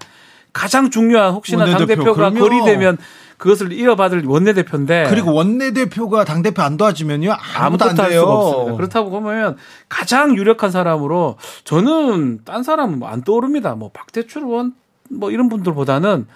[0.53, 2.31] 가장 중요한 혹시나 원내대표, 당대표가.
[2.31, 2.99] 거리되면
[3.39, 7.33] 그것을 이어받을 원내대표인데 그리고 원내대표가 당대표 안 도와주면요.
[7.33, 8.21] 아무도 안 아무것도 할 돼요.
[8.21, 8.77] 수가 없습니다.
[8.77, 9.57] 그렇다고 보면
[9.89, 13.77] 가장 유력한 사람으로 저는 딴 사람은 뭐안 떠오릅니다.
[13.77, 14.75] 뭐 박대출 의원
[15.09, 16.27] 뭐 이런 분들보다는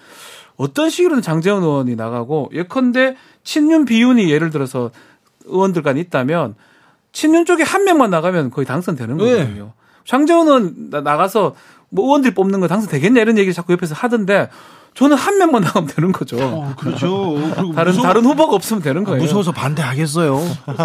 [0.57, 4.91] 어떤 식으로든 장재원 의원이 나가고 예컨대 친윤 비윤이 예를 들어서
[5.45, 6.55] 의원들 간에 있다면
[7.13, 9.23] 친윤 쪽에 한 명만 나가면 거의 당선되는 네.
[9.23, 9.73] 거거든요.
[10.05, 11.55] 장재원 의원 나- 나가서
[11.89, 14.49] 뭐 의원들이 뽑는 거 당선되겠냐 이런 얘기를 자꾸 옆에서 하던데
[14.97, 16.37] 저는 한 명만 나가면 되는 거죠.
[16.41, 17.35] 어, 그렇죠.
[17.75, 19.21] 다른 무서워- 다른 후보가 없으면 되는 거예요.
[19.21, 20.41] 무서워서 반대하겠어요.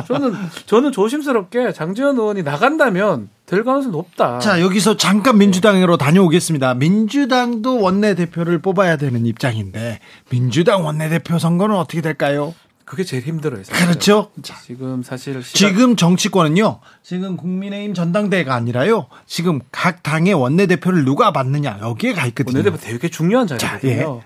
[0.06, 0.34] 저는
[0.66, 4.38] 저는 조심스럽게 장재현 의원이 나간다면 될 가능성이 높다.
[4.38, 6.74] 자, 여기서 잠깐 민주당으로 다녀오겠습니다.
[6.74, 12.54] 민주당도 원내 대표를 뽑아야 되는 입장인데 민주당 원내 대표 선거는 어떻게 될까요?
[12.92, 13.64] 그게 제일 힘들어요.
[13.64, 13.88] 사실은.
[13.88, 14.28] 그렇죠.
[14.42, 16.80] 자, 지금 사실 시각- 지금 정치권은요.
[17.02, 19.06] 지금 국민의힘 전당대회가 아니라요.
[19.24, 22.58] 지금 각 당의 원내대표를 누가 맡느냐 여기에 가 있거든요.
[22.58, 24.20] 원내대표 되게 중요한 자, 자리거든요.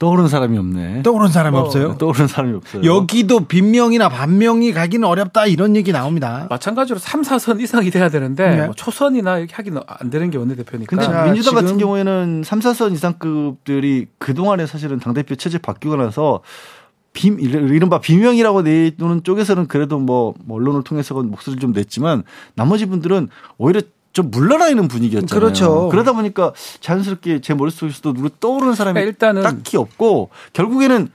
[0.00, 1.02] 떠오르는 사람이 없네.
[1.04, 1.96] 떠오른 사람이 어, 없어요.
[1.98, 2.82] 떠오르는 사람이 없어요.
[2.84, 6.48] 여기도 빈명이나 반명이 가기는 어렵다 이런 얘기 나옵니다.
[6.50, 8.64] 마찬가지로 3, 4선 이상이 돼야 되는데 네.
[8.66, 10.96] 뭐 초선이나 이렇게 하기는 안 되는 게 원내대표니까.
[10.96, 16.42] 근데 자, 민주당 같은 경우에는 3, 4선 이상급들이 그동안에 사실은 당대표 체제 바뀌고 나서
[17.12, 22.22] 비, 이른바 비명이라고 내놓는 쪽에서는 그래도 뭐, 뭐 언론을 통해서 목소리를 좀 냈지만
[22.54, 23.80] 나머지 분들은 오히려
[24.12, 25.40] 좀 물러나 있는 분위기였잖아요.
[25.40, 25.88] 그렇죠.
[25.90, 31.08] 그러다 보니까 자연스럽게 제 머릿속에서도 누구 떠오르는 사람이 그러니까 일단은 딱히 없고 결국에는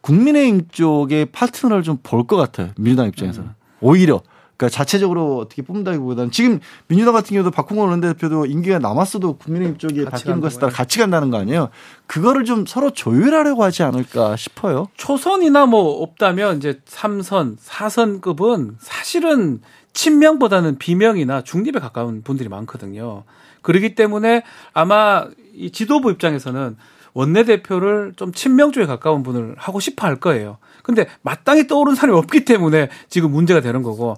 [0.00, 2.70] 국민의힘 쪽의 파트너를 좀 볼 것 같아요.
[2.78, 3.50] 민주당 입장에서는.
[3.80, 4.22] 오히려.
[4.56, 10.24] 그러니까 자체적으로 어떻게 뽑는다기보다는 지금 민주당 같은 경우도 박홍원 원내대표도 임기가 남았어도 국민의힘 쪽에 같이
[10.24, 11.68] 바뀌는 것에 따라 같이 간다는 거 아니에요.
[12.06, 14.88] 그거를 좀 서로 조율하려고 하지 않을까 싶어요.
[14.96, 19.60] 초선이나 뭐 없다면 이제 3선, 4선급은 사실은
[19.92, 23.24] 친명보다는 비명이나 중립에 가까운 분들이 많거든요.
[23.62, 24.42] 그렇기 때문에
[24.72, 26.76] 아마 이 지도부 입장에서는
[27.14, 30.58] 원내대표를 좀 친명 쪽에 가까운 분을 하고 싶어 할 거예요.
[30.86, 34.16] 근데 마땅히 떠오른 사람이 없기 때문에 지금 문제가 되는 거고.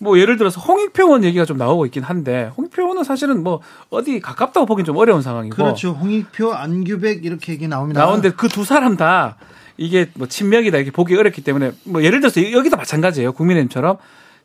[0.00, 4.20] 뭐 예를 들어서 홍익표 의원 얘기가 좀 나오고 있긴 한데 홍익표 의원은 사실은 뭐 어디
[4.20, 5.92] 가깝다고 보긴 좀 어려운 상황이고 그렇죠.
[5.92, 8.00] 홍익표, 안규백 이렇게 얘기 나옵니다.
[8.00, 9.36] 나오는데 그 두 사람 다
[9.78, 13.32] 이게 뭐 친명이다 이렇게 보기 어렵기 때문에 뭐 예를 들어서 여기도 마찬가지예요.
[13.32, 13.96] 국민의힘처럼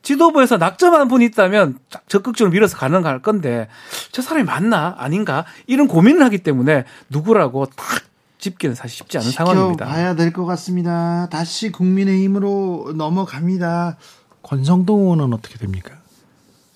[0.03, 3.67] 지도부에서 낙점한 분이 있다면 적극적으로 밀어서 가능할 건데
[4.11, 8.03] 저 사람이 맞나 아닌가 이런 고민을 하기 때문에 누구라고 딱
[8.39, 9.85] 짚기는 사실 쉽지 않은 상황입니다.
[9.85, 11.27] 봐야 될 것 같습니다.
[11.29, 13.97] 다시 국민의힘으로 넘어갑니다.
[14.43, 15.95] 권성동 의원은 어떻게 됩니까?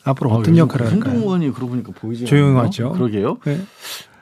[0.04, 1.22] 앞으로 어 떤 역할을 한동 할까요?
[1.24, 2.84] 의원이 그러고 보니까 보이지 조용하죠.
[2.88, 2.94] 않아요?
[2.98, 3.38] 그러게요.
[3.46, 3.62] 네.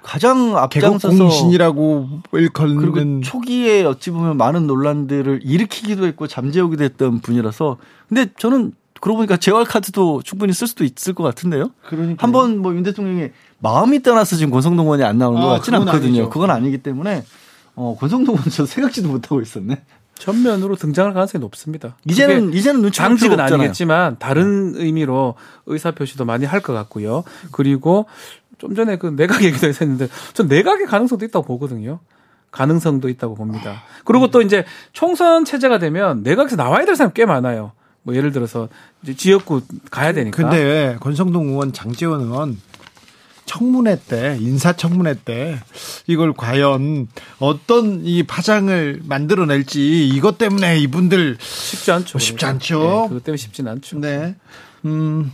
[0.04, 7.78] 가장 앞장서서 공신이라고 그리고 일컬는 초기에 어찌 보면 많은 논란들을 일으키기도 했고 잠재우기도 했던 분이라서
[8.10, 11.72] 근데 저는 그러고 보니까 재활 카드도 충분히 쓸 수도 있을 것 같은데요.
[11.88, 13.30] 그러니까 한번 뭐 윤 대통령이
[13.62, 16.20] 마음이 떠나서 지금 권성동 의원이 안 나오는 것 아, 같지는 그건 않거든요.
[16.22, 16.30] 아니죠.
[16.30, 17.24] 그건 아니기 때문에
[17.76, 19.82] 어, 권성동 의원 저 생각지도 못하고 있었네.
[20.16, 21.96] 전면으로 등장할 가능성이 높습니다.
[22.06, 23.40] 이제는 이제는 눈치 볼 당직은.
[23.40, 27.24] 아니겠지만 다른 의미로 의사 표시도 많이 할 것 같고요.
[27.52, 28.06] 그리고
[28.60, 32.00] 좀 전에 그 내각 얘기도 했었는데 전 내각의 가능성도 있다고 보거든요.
[32.52, 33.82] 가능성도 있다고 봅니다.
[34.06, 37.72] 그리고 또 이제 총선 체제가 되면 내각에서 나와야 될 사람 꽤 많아요.
[38.04, 38.68] 뭐 예를 들어서
[39.02, 40.36] 이제 지역구 가야 되니까.
[40.36, 42.58] 근데 권성동 의원, 장재원 의원
[43.46, 45.60] 청문회 때 인사청문회 때
[46.08, 47.08] 이걸 과연
[47.40, 52.20] 어떤 이 파장을 만들어낼지 이것 때문에 이분들 쉽지 않죠.
[52.20, 52.46] 쉽지.
[52.46, 52.80] 않죠.
[52.80, 54.00] 네, 그것 때문에 쉽지는 않죠.
[54.00, 54.36] 네.
[54.86, 55.32] 음.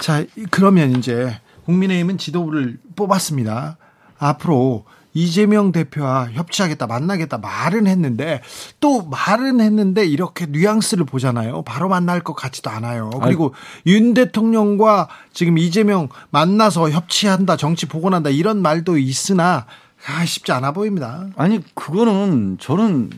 [0.00, 3.76] 자, 그러면 이제 국민의힘은 지도부를 뽑았습니다.
[4.18, 8.40] 앞으로 이재명 대표와 협치하겠다, 만나겠다 말은 했는데
[8.78, 11.62] 또 말은 했는데 이렇게 뉘앙스를 보잖아요.
[11.62, 13.10] 바로 만날 것 같지도 않아요.
[13.22, 13.54] 그리고
[13.86, 19.66] 윤 대통령과 지금 이재명 만나서 협치한다, 정치 복원한다 이런 말도 있으나
[20.06, 21.26] 아, 쉽지 않아 보입니다.
[21.36, 23.10] 아니 그거는 저는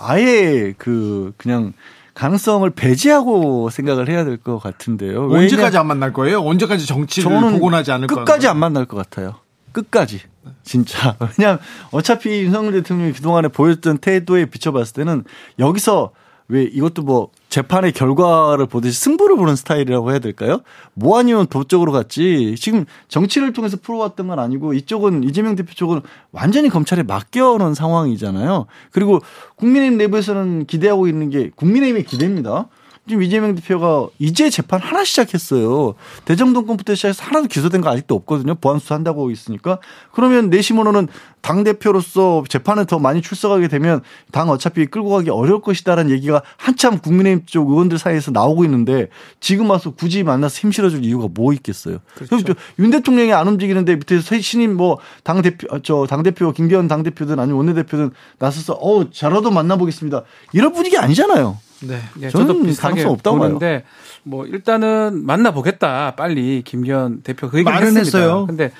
[0.00, 1.72] 아예 그 그냥
[2.14, 5.30] 가능성을 배제하고 생각을 해야 될 것 같은데요.
[5.30, 6.40] 언제까지 안 만날 거예요?
[6.44, 8.24] 언제까지 정치를 복원하지 않을 거예요?
[8.24, 9.36] 끝까지 안 만날 것 같아요.
[9.72, 10.20] 끝까지.
[10.62, 11.16] 진짜.
[11.38, 15.24] 왜냐하면 어차피 윤석열 대통령이 그동안에 보였던 태도에 비춰봤을 때는
[15.58, 16.12] 여기서
[16.48, 20.60] 왜 이것도 뭐 재판의 결과를 보듯이 승부를 보는 스타일이라고 해야 될까요?
[20.94, 22.54] 뭐 아니면 도쪽으로 갔지.
[22.58, 26.00] 지금 정치를 통해서 풀어왔던 건 아니고 이쪽은 이재명 대표 쪽은
[26.32, 28.66] 완전히 검찰에 맡겨놓은 상황이잖아요.
[28.92, 29.20] 그리고
[29.56, 32.68] 국민의힘 내부에서는 기대하고 있는 게 국민의힘의 기대입니다.
[33.08, 35.94] 지금 이재명 대표가 이제 재판 하나 시작했어요.
[36.26, 38.54] 대정동권부터 시작해서 하나도 기소된 거 아직도 없거든요.
[38.56, 39.78] 보안 수사한다고 있으니까.
[40.12, 41.08] 그러면 내심으로는
[41.40, 46.98] 당 대표로서 재판에 더 많이 출석하게 되면 당 어차피 끌고 가기 어려울 것이다라는 얘기가 한참
[46.98, 49.08] 국민의힘 쪽 의원들 사이에서 나오고 있는데
[49.40, 51.98] 지금 와서 굳이 만나서 힘 실어줄 이유가 뭐 있겠어요.
[52.14, 52.54] 그렇죠.
[52.80, 57.38] 윤 대통령이 안 움직이는데 밑에서 신임 뭐 당 대표 저 당 대표 김기현 당 대표든
[57.38, 60.22] 아니면 원내대표든 나서서 어 잘라도 만나보겠습니다.
[60.52, 61.58] 이런 분위기 아니잖아요.
[61.80, 62.00] 네.
[62.20, 63.84] 예, 저는 저도 비슷하게 가능성 없다고 보는데
[64.24, 68.18] 뭐 일단은 만나보겠다 빨리 김기현 대표 그 얘기를 말은 했습니다.
[68.18, 68.46] 했어요.
[68.46, 68.72] 근데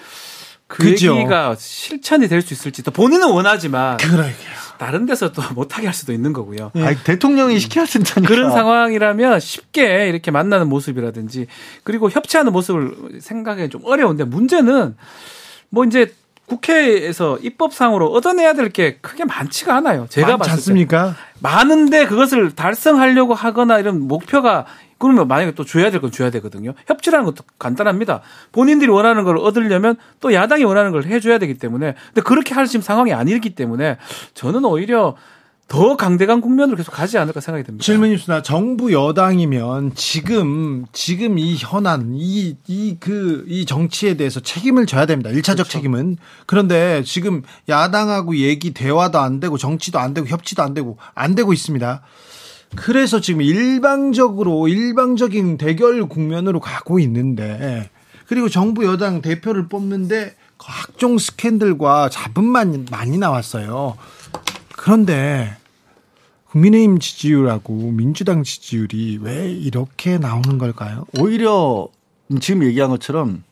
[0.67, 1.17] 그 그죠.
[1.17, 4.59] 얘기가 실천이 될 수 있을지 또 본인은 원하지만 그러게요.
[4.79, 6.71] 다른 데서 또 못하게 할 수도 있는 거고요.
[6.77, 6.83] 예.
[6.85, 8.29] 아니, 대통령이 시켜야 된다니까.
[8.33, 11.47] 그런 상황이라면 쉽게 이렇게 만나는 모습이라든지
[11.85, 14.97] 그리고 협치하는 모습을 생각하기 좀 어려운데 문제는
[15.71, 16.13] 뭐 이제
[16.49, 20.07] 국회에서 입법상으로 얻어내야 될 게 크게 많지가 않아요.
[20.09, 20.53] 제가 많지 봤을 때.
[20.53, 21.15] 않습니까?
[21.41, 24.67] 많은데 그것을 달성하려고 하거나 이런 목표가
[24.99, 26.75] 그러면 만약에 또 줘야 될 건 줘야 되거든요.
[26.87, 28.21] 협치라는 것도 간단합니다.
[28.53, 32.83] 본인들이 원하는 걸 얻으려면 또 야당이 원하는 걸 해줘야 되기 때문에 근데 그렇게 할 지금
[32.83, 33.97] 상황이 아니기 때문에
[34.35, 35.17] 저는 오히려
[35.69, 37.85] 더 강대강 국면으로 계속 가지 않을까 생각이 듭니다.
[37.85, 38.43] 질문이 있습니다.
[38.43, 45.29] 정부 여당이면 지금 지금 이 현안 이이그 이 정치에 대해서 책임을 져야 됩니다.
[45.29, 50.97] 일차적 책임은 그런데 지금 야당하고 얘기 대화도 안 되고 정치도 안 되고 협치도 안 되고
[51.15, 52.01] 안 되고 있습니다.
[52.75, 57.91] 그래서 지금 일방적으로 일방적인 대결 국면으로 가고 있는데
[58.27, 63.97] 그리고 정부 여당 대표를 뽑는데 각종 스캔들과 잡음만 많이 나왔어요.
[64.89, 65.55] 그런데
[66.47, 71.05] 국민의힘 지지율하고 민주당 지지율이 왜 이렇게 나오는 걸까요?
[71.21, 71.89] 오히려
[72.41, 73.43] 지금 얘기한 것처럼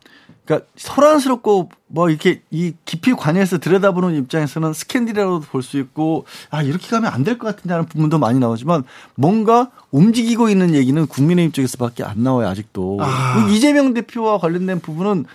[0.46, 6.88] 그러니까 소란스럽고 뭐 이렇게 이 깊이 관여해서 들여다보는 입장에서는 스캔들이라고도 볼 수 있고 아 이렇게
[6.88, 12.02] 가면 안 될 것 같은데 하는 부분도 많이 나오지만 뭔가 움직이고 있는 얘기는 국민의힘 쪽에서밖에
[12.02, 13.46] 안 나와요 아직도 아.
[13.50, 15.26] 이재명 대표와 관련된 부분은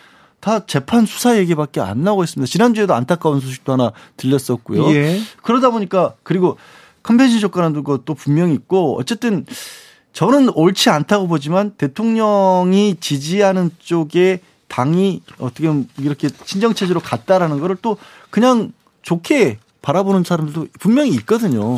[0.41, 5.21] 다 재판 수사 얘기밖에 안 나오고 있습니다 지난주에도 안타까운 소식도 하나 들렸었고요 예.
[5.43, 6.57] 그러다 보니까 그리고
[7.03, 9.45] 컨벤션 효과라는 것도 분명히 있고 어쨌든
[10.13, 17.77] 저는 옳지 않다고 보지만 대통령이 지지하는 쪽에 당이 어떻게 보면 이렇게 친정 체제로 갔다라는 거를
[17.81, 17.97] 또
[18.29, 21.77] 그냥 좋게 바라보는 사람들도 분명히 있거든요.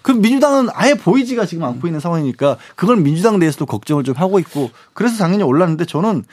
[0.00, 4.70] 그 민주당은 아예 보이지가 지금 않고 있는 상황이니까 그걸 민주당 내에서도 걱정을 좀 하고 있고
[4.94, 6.24] 그래서 당연히 올랐는데 저는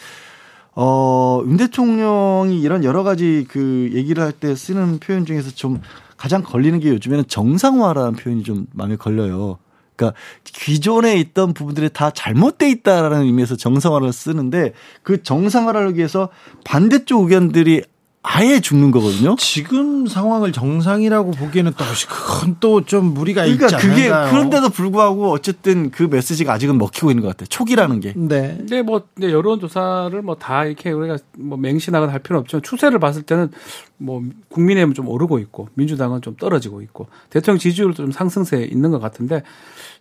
[0.81, 5.81] 어, 윤 대통령이 이런 여러 가지 그 얘기를 할 때 쓰는 표현 중에서 좀
[6.15, 9.57] 가장 걸리는 게 요즘에는 정상화라는 표현이 좀 마음에 걸려요.
[9.97, 14.71] 그러니까 기존에 있던 부분들이 다 잘못돼 있다라는 의미에서 정상화를 쓰는데
[15.03, 16.29] 그 정상화를 위해서
[16.63, 17.83] 반대쪽 의견들이
[18.21, 19.37] 아예 죽는 거거든요.
[19.37, 24.29] 지금 상황을 정상이라고 보기에는 또 그건 또 좀 무리가 있지 그러니까 그게 않나요?
[24.31, 27.47] 그런데도 불구하고 어쨌든 그 메시지가 아직은 먹히고 있는 것 같아요.
[27.47, 28.13] 촉이라는 게.
[28.17, 28.55] 네.
[28.57, 32.99] 근데 뭐 이제 여론 조사를 뭐 다 이렇게 우리가 뭐 맹신하거나 할 필요는 없지만 추세를
[32.99, 33.51] 봤을 때는
[33.97, 38.99] 뭐 국민의힘은 좀 오르고 있고 민주당은 좀 떨어지고 있고 대통령 지지율도 좀 상승세에 있는 것
[38.99, 39.43] 같은데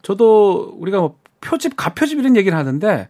[0.02, 3.06] 저도 우리가 뭐 표집 가표집 이런 얘기를 하는데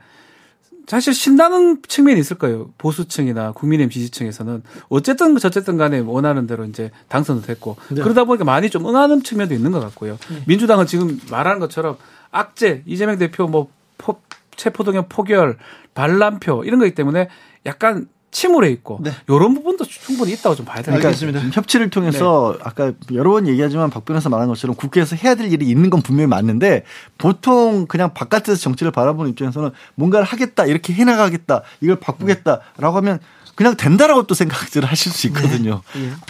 [0.88, 2.70] 사실 신나는 측면이 있을 거예요.
[2.78, 8.02] 보수층이나 국민의힘 지지층에서는 어쨌든 저쨌든 간에 원하는 대로 이제 당선도 됐고 네.
[8.02, 10.18] 그러다 보니까 많이 좀 응하는 측면도 있는 것 같고요.
[10.46, 11.98] 민주당은 지금 말하는 것처럼
[12.30, 14.20] 악재 이재명 대표 뭐 포,
[14.56, 15.58] 체포동의안 포결
[15.94, 17.28] 반란표 이런 거기 때문에
[17.66, 19.10] 약간 침울해 있고 네.
[19.28, 21.08] 이런 부분도 충분히 있다고 좀 봐야 됩니다.
[21.08, 21.40] 알겠습니다.
[21.52, 25.90] 협치를 통해서 아까 여러 번 얘기하지만 박 변호사 말한 것처럼 국회에서 해야 될 일이 있는
[25.90, 26.84] 건 분명히 맞는데
[27.16, 33.18] 보통 그냥 바깥에서 정치를 바라보는 입장에서는 뭔가를 하겠다 이렇게 해나가겠다 이걸 바꾸겠다라고 하면
[33.54, 35.82] 그냥 된다라고 또 생각들을 하실 수 있거든요.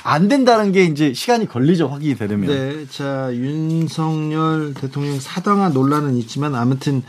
[0.03, 2.49] 안 된다는 게 이제 시간이 걸리죠 확인이 되려면.
[2.49, 2.87] 네.
[2.91, 7.03] 자, 윤석열 대통령 사당화 논란은 있지만 아무튼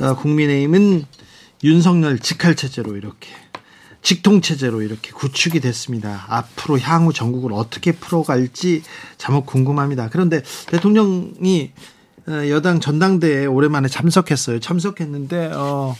[0.00, 1.04] 어, 국민의힘은
[1.62, 3.30] 윤석열 직할 체제로 이렇게
[4.02, 6.26] 직통체제로 이렇게 구축이 됐습니다.
[6.28, 8.82] 앞으로 향후 전국을 어떻게 풀어갈지
[9.16, 10.08] 자목 궁금합니다.
[10.10, 11.72] 그런데 대통령이
[12.28, 14.60] 어, 여당 전당대회에 오랜만에 참석했어요.
[14.60, 15.96] 참석했는데, 어,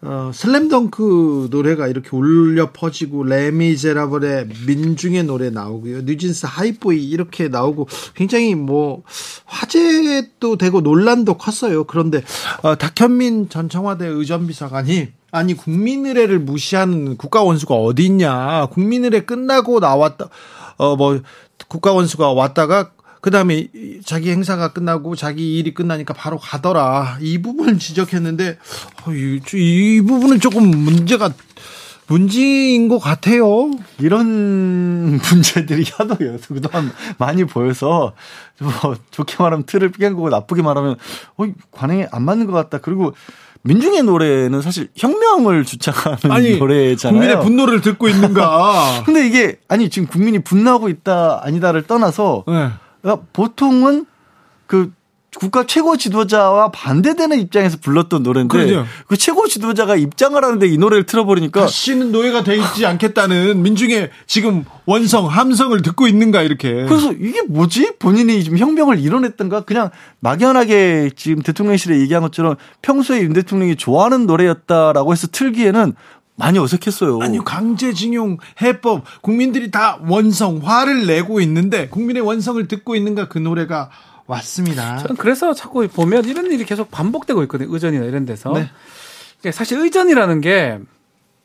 [0.00, 6.02] 어, 슬램덩크 노래가 이렇게 울려 퍼지고 레미제라블의 민중의 노래 나오고요.
[6.02, 9.02] 뉴진스 하이보이 이렇게 나오고 굉장히 뭐
[9.44, 11.82] 화제도 되고 논란도 컸어요.
[11.84, 12.22] 그런데
[12.62, 18.66] 어, 박현민 전 청와대 의전비서관이 아니 국민의례를 무시하는 국가 원수가 어디 있냐.
[18.66, 20.28] 국민의례 끝나고 나왔다.
[20.78, 21.20] 어 뭐
[21.68, 23.66] 국가 원수가 왔다가 그 다음에
[24.04, 27.18] 자기 행사가 끝나고 자기 일이 끝나니까 바로 가더라.
[27.20, 28.58] 이 부분을 지적했는데,
[29.04, 31.32] 어, 이, 이 부분은 조금 문제가,
[32.06, 33.70] 문제인 것 같아요.
[33.98, 36.16] 이런 문제들이 하도
[36.46, 38.14] 그동안 많이 보여서
[38.60, 40.96] 뭐 좋게 말하면 틀을 깬 거고 나쁘게 말하면
[41.36, 42.78] 어 관행에 안 맞는 것 같다.
[42.78, 43.14] 그리고
[43.68, 47.20] 민중의 노래는 사실 혁명을 주창하는 아니, 노래잖아요.
[47.20, 49.02] 국민의 분노를 듣고 있는가.
[49.06, 52.70] 근데 이게 아니 지금 국민이 분노하고 있다 아니다를 떠나서 네.
[53.02, 54.06] 그러니까 보통은
[54.66, 54.92] 그
[55.36, 58.86] 국가 최고 지도자와 반대되는 입장에서 불렀던 노래인데 그러죠.
[59.06, 65.26] 그 최고 지도자가 입장을 하는데 이 노래를 틀어버리니까 다시는 노예가 되지 않겠다는 민중의 지금 원성,
[65.26, 66.72] 함성을 듣고 있는가, 이렇게.
[66.86, 67.96] 그래서 이게 뭐지?
[67.98, 69.60] 본인이 지금 혁명을 이뤄냈던가?
[69.60, 75.92] 그냥 막연하게 지금 대통령실에 얘기한 것처럼 평소에 윤 대통령이 좋아하는 노래였다라고 해서 틀기에는
[76.36, 77.18] 많이 어색했어요.
[77.20, 83.90] 아니 강제징용 해법 국민들이 다 원성 화를 내고 있는데 국민의 원성을 듣고 있는가 그 노래가
[84.28, 84.98] 왔습니다.
[84.98, 87.72] 저는 그래서 자꾸 보면 이런 일이 계속 반복되고 있거든요.
[87.72, 88.52] 의전이나 이런 데서.
[88.52, 88.70] 네.
[89.40, 90.78] 그러니까 사실 의전이라는 게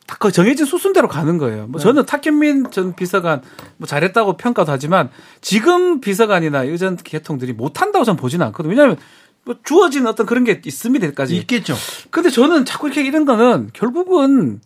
[0.08, 1.68] 딱 그 정해진 수순대로 가는 거예요.
[1.68, 3.42] 뭐 저는 탁현민 전 비서관
[3.78, 5.10] 뭐 잘했다고 평가도 하지만
[5.42, 8.72] 지금 비서관이나 의전 계통들이 못한다고 저는 보지는 않거든요.
[8.72, 8.98] 왜냐하면
[9.46, 11.12] 뭐 주어진 어떤 그런 게 있습니다.
[11.12, 11.76] 까지 있겠죠.
[12.10, 14.62] 근데 저는 자꾸 이렇게 이런 거는 결국은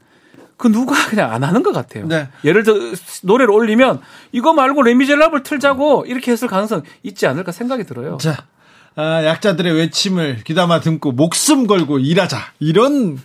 [0.58, 2.08] 그 누가 그냥 안 하는 것 같아요.
[2.08, 2.28] 네.
[2.44, 2.76] 예를 들어
[3.24, 4.02] 노래를 올리면
[4.32, 8.18] 이거 말고 레미제라블 틀자고 이렇게 했을 가능성 있지 않을까 생각이 들어요.
[8.20, 8.46] 자,
[8.96, 13.20] 아, 약자들의 외침을 귀담아 듣고 목숨 걸고 일하자 이런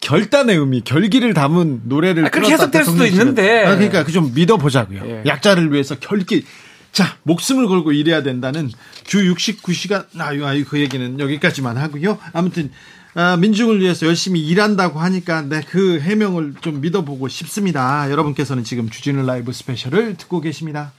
[0.00, 3.04] 결단의 의미, 결기를 담은 노래를 아, 그렇게 해석될 수도.
[3.06, 3.64] 있는데.
[3.64, 5.02] 아, 그러니까 그 좀 믿어보자고요.
[5.06, 5.22] 예.
[5.26, 6.44] 약자를 위해서 결기.
[6.92, 8.70] 자, 목숨을 걸고 일해야 된다는
[9.04, 12.18] 주 69시간, 아유, 아유, 그 얘기는 여기까지만 하고요.
[12.32, 12.70] 아무튼,
[13.18, 18.10] 아, 민중을 위해서 열심히 일한다고 하니까, 네, 그 해명을 좀 믿어보고 싶습니다.
[18.10, 20.92] 여러분께서는 지금 주진우 라이브 스페셜을 듣고 계십니다.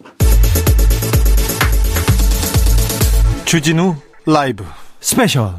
[3.46, 4.66] 주진우 라이브
[5.00, 5.54] 스페셜.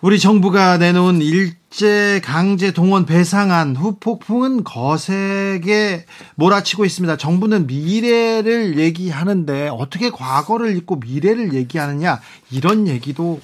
[0.00, 7.16] 우리 정부가 내놓은 일제 강제 동원 배상안 후폭풍은 거세게 몰아치고 있습니다.
[7.16, 13.40] 정부는 미래를 얘기하는데 어떻게 과거를 잊고 미래를 얘기하느냐 이런 얘기도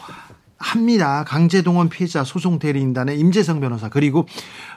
[0.59, 1.25] 합니다.
[1.27, 4.27] 강제 동원 피해자 소송 대리인단의 임재성 변호사 그리고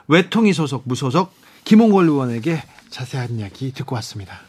[0.07, 4.39] 외통위 소속 무소속 김홍걸 의원에게 자세한 이야기 듣고 왔습니다.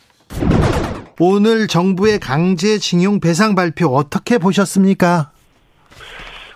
[1.19, 5.31] 오늘 정부의 강제징용 배상 발표 어떻게 보셨습니까?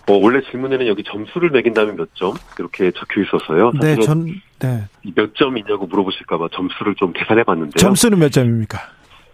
[0.08, 2.34] 어, 원래 질문에는 여기 점수를 매긴다면 몇 점?
[2.58, 3.72] 이렇게 적혀 있어서요.
[3.80, 4.84] 네, 전, 네.
[5.14, 7.76] 몇 점이냐고 물어보실까봐 점수를 좀 계산해 봤는데요.
[7.76, 8.78] 점수는 몇 점입니까?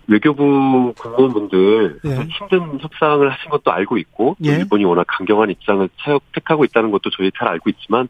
[0.06, 2.10] 외교부 공무원분들 예.
[2.24, 4.56] 힘든 협상을 하신 것도 알고 있고 또 예.
[4.56, 5.88] 일본이 워낙 강경한 입장을
[6.32, 8.08] 택하고 있다는 것도 저희 잘 알고 있지만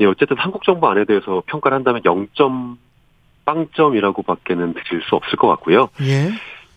[0.00, 2.76] 예, 어쨌든 한국 정부 안에 대해서 평가를 한다면 0점
[3.44, 5.88] 빵점이라고밖에는 드릴 수 없을 것 같고요.
[6.02, 6.30] 예.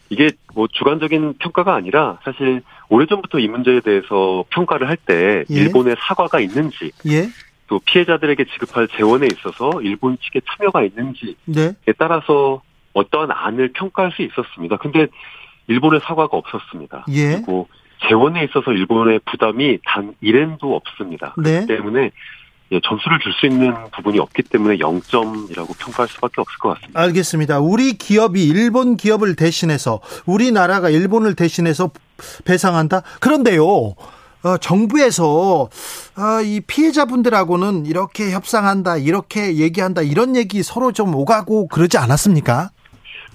[0.10, 5.54] 이게 뭐 주관적인 평가가 아니라 사실 오래전부터 이 문제에 대해서 평가를 할때 예.
[5.54, 7.28] 일본의 사과가 있는지 예.
[7.68, 11.74] 또 피해자들에게 지급할 재원에 있어서 일본 측의 참여가 있는지에 네.
[11.98, 12.62] 따라서
[12.98, 14.78] 어떠한 안을 평가할 수 있었습니다.
[14.78, 15.08] 근데
[15.68, 17.06] 일본의 사과가 없었습니다.
[17.10, 17.36] 예.
[17.36, 17.68] 그리고
[18.08, 21.34] 재원에 있어서 일본의 부담이 단 1엔도 없습니다.
[21.38, 21.66] 네.
[21.66, 22.12] 그렇기 때문에
[22.72, 27.00] 예, 점수를 줄 수 있는 부분이 없기 때문에 0점이라고 평가할 수밖에 없을 것 같습니다.
[27.00, 27.60] 알겠습니다.
[27.60, 31.92] 우리 기업이 일본 기업을 대신해서 우리나라가 일본을 대신해서
[32.46, 33.04] 배상한다.
[33.22, 33.64] 그런데요.
[34.44, 35.62] 어, 정부에서
[36.18, 42.70] 어, 이 피해자분들하고는 이렇게 협상한다, 이렇게 얘기한다, 이런 얘기 서로 좀 오가고 그러지 않았습니까?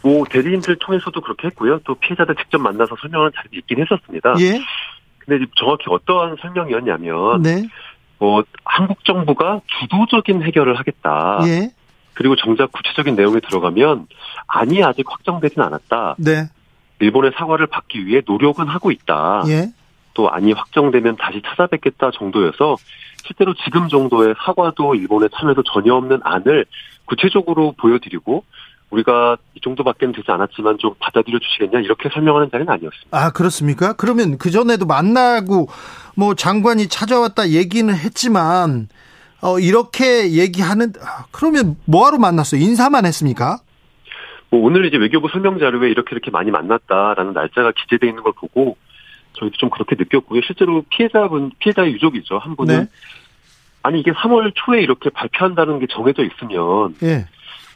[0.03, 1.80] 뭐 대리인들 통해서도 그렇게 했고요.
[1.84, 4.34] 또 피해자들 직접 만나서 설명을 잘 있긴 했었습니다.
[4.40, 4.61] 예,
[5.18, 7.68] 근데 정확히 어떠한 설명이었냐면 네,
[8.18, 11.40] 뭐 한국 정부가 주도적인 해결을 하겠다.
[11.46, 11.70] 예,
[12.14, 14.07] 그리고 정작 구체적인 내용에 들어가면
[14.48, 16.16] 안이 아직 확정되진 않았다.
[16.18, 16.48] 네,
[16.98, 19.44] 일본의 사과를 받기 위해 노력은 하고 있다.
[19.48, 19.68] 예,
[20.14, 22.76] 또 안이 확정되면 다시 찾아뵙겠다 정도여서
[23.24, 26.66] 실제로 지금 정도의 사과도 일본의 참여도 전혀 없는 안을
[27.05, 28.44] 구체적으로 보여드리고
[28.93, 33.09] 우리가 이 정도밖에는 되지 않았지만 좀 받아들여 주시겠냐 이렇게 설명하는 자리는 아니었습니다.
[33.11, 33.95] 아 그렇습니까?
[33.95, 35.68] 그러면 그 전에도 만나고
[36.14, 38.88] 뭐 장관이 찾아왔다 얘기는 했지만
[39.40, 42.61] 어, 이렇게 얘기하는 아, 그러면 뭐하러 만났어요?
[42.61, 43.59] 인사만 했습니까?
[44.51, 48.76] 뭐 오늘 이제 외교부 설명 자료에 이렇게 이렇게 많이 만났다라는 날짜가 기재돼 있는 걸 보고
[49.38, 50.43] 저희도 좀 그렇게 느꼈고요.
[50.47, 52.88] 실제로 피해자분 피해자의 유족이죠 한 분은 네.
[53.82, 57.26] 아니 이게 3월 초에 이렇게 발표한다는 게 정해져 있으면 예.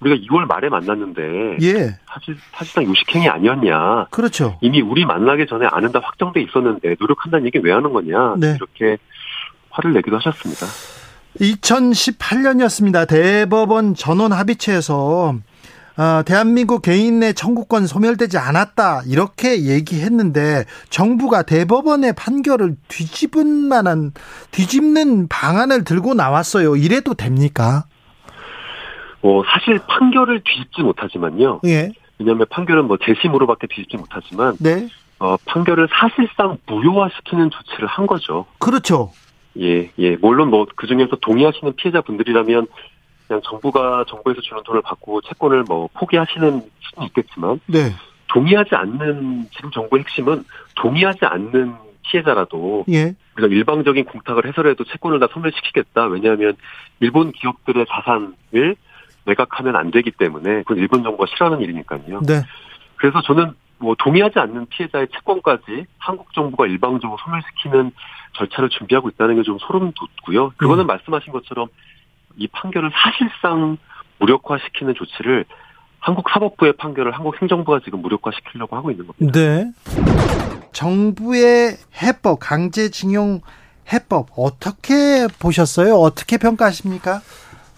[0.00, 1.98] 우리가 2월 말에 만났는데 예.
[2.06, 4.58] 사실 사실상 요식행위 아니었냐 그렇죠.
[4.60, 8.56] 이미 우리 만나기 전에 아는다 확정돼 있었는데 노력한다는 얘기 왜 하는 거냐 네.
[8.56, 8.98] 이렇게
[9.70, 10.66] 화를 내기도 하셨습니다.
[11.40, 13.08] 2018년이었습니다.
[13.08, 15.34] 대법원 전원 합의체에서
[15.98, 24.12] 어, 대한민국 개인의 청구권 소멸되지 않았다 이렇게 얘기했는데 정부가 대법원의 판결을 뒤집은 만한
[24.50, 26.76] 뒤집는 방안을 들고 나왔어요.
[26.76, 27.86] 이래도 됩니까?
[29.26, 31.60] 뭐 사실 판결을 뒤집지 못하지만요.
[31.64, 31.90] 예.
[32.16, 34.86] 왜냐하면 판결은 뭐 재심으로밖에 뒤집지 못하지만 네.
[35.18, 38.46] 어, 판결을 사실상 무효화시키는 조치를 한 거죠.
[38.60, 39.10] 그렇죠.
[39.58, 40.16] 예, 예.
[40.16, 42.68] 물론 뭐 그 중에서 동의하시는 피해자분들이라면
[43.26, 47.90] 그냥 정부가 정부에서 주는 돈을 받고 채권을 뭐 포기하시는 수는 있겠지만 네.
[48.28, 50.44] 동의하지 않는 지금 정부의 핵심은
[50.76, 53.16] 동의하지 않는 피해자라도 예.
[53.36, 56.06] 우리가 일방적인 공탁을 해서라도 채권을 다 소멸시키겠다.
[56.06, 56.56] 왜냐하면
[57.00, 58.76] 일본 기업들의 자산을
[59.26, 62.20] 매각하면 안 되기 때문에 그건 일본 정부가 싫어하는 일이니까요.
[62.22, 62.42] 네.
[62.96, 67.92] 그래서 저는 뭐 동의하지 않는 피해자의 채권까지 한국 정부가 일방적으로 소멸시키는
[68.38, 70.52] 절차를 준비하고 있다는 게 좀 소름 돋고요.
[70.56, 70.86] 그거는 음.
[70.86, 71.68] 말씀하신 것처럼
[72.36, 73.76] 이 판결을 사실상
[74.18, 75.44] 무력화시키는 조치를
[76.00, 79.38] 한국 사법부의 판결을 한국 행정부가 지금 무력화시키려고 하고 있는 겁니다.
[79.38, 79.70] 네.
[80.72, 83.40] 정부의 해법, 강제징용
[83.92, 85.94] 해법 어떻게 보셨어요?
[85.94, 87.20] 어떻게 평가하십니까?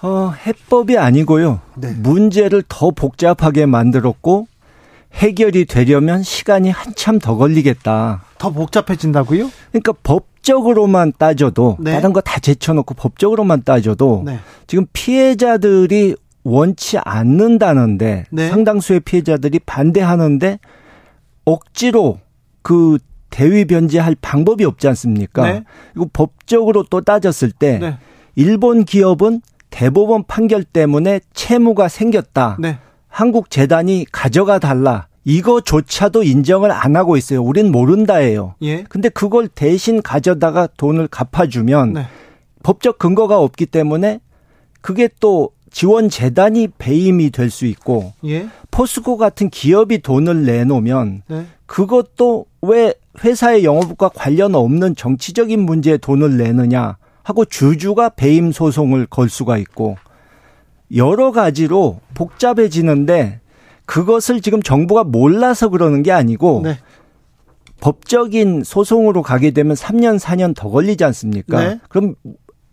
[0.03, 1.61] 어, 해법이 아니고요.
[1.76, 1.92] 네.
[1.92, 4.46] 문제를 더 복잡하게 만들었고
[5.14, 8.22] 해결이 되려면 시간이 한참 더 걸리겠다.
[8.38, 9.51] 더 복잡해진다고요?
[9.72, 11.92] 그러니까 법적으로만 따져도 네.
[11.92, 14.38] 다른 거 다 제쳐놓고 법적으로만 따져도 네.
[14.66, 18.49] 지금 피해자들이 원치 않는다는데 네.
[18.49, 20.59] 상당수의 피해자들이 반대하는데
[21.44, 22.20] 억지로
[22.62, 22.99] 그
[23.30, 25.42] 대위 변제할 방법이 없지 않습니까?
[25.51, 25.64] 네.
[25.96, 27.96] 이거 법적으로 또 따졌을 때 네.
[28.36, 29.40] 일본 기업은
[29.70, 32.56] 대법원 판결 때문에 채무가 생겼다.
[32.60, 32.78] 네.
[33.08, 35.06] 한국 재단이 가져가 달라.
[35.24, 37.42] 이거조차도 인정을 안 하고 있어요.
[37.42, 38.54] 우린 모른다예요.
[38.62, 38.84] 예.
[38.84, 42.06] 근데 그걸 대신 가져다가 돈을 갚아주면 네.
[42.62, 44.20] 법적 근거가 없기 때문에
[44.80, 48.48] 그게 또 지원 재단이 배임이 될 수 있고 예.
[48.70, 51.46] 포스코 같은 기업이 돈을 내놓으면 네.
[51.66, 56.96] 그것도 왜 회사의 영업과 관련 없는 정치적인 문제에 돈을 내느냐
[57.29, 59.99] 하고 주주가 배임 소송을 걸 수가 있고
[60.97, 63.41] 여러 가지로 복잡해지는데
[63.85, 66.79] 그것을 지금 정부가 몰라서 그러는 게 아니고 네.
[67.83, 71.62] 법적인 소송으로 가게 되면 3년 4년 더 걸리지 않습니까?
[71.62, 71.81] 네.
[71.91, 72.14] 그럼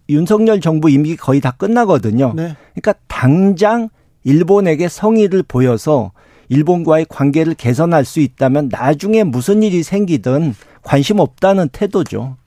[0.07, 2.31] 윤석열 정부 임기 거의 다 끝나거든요.
[2.33, 2.55] 네.
[2.75, 3.89] 그러니까 당장
[4.23, 6.13] 일본에게 성의를 보여서
[6.47, 12.37] 일본과의 관계를 개선할 수 있다면 나중에 무슨 일이 생기든 관심 없다는 태도죠.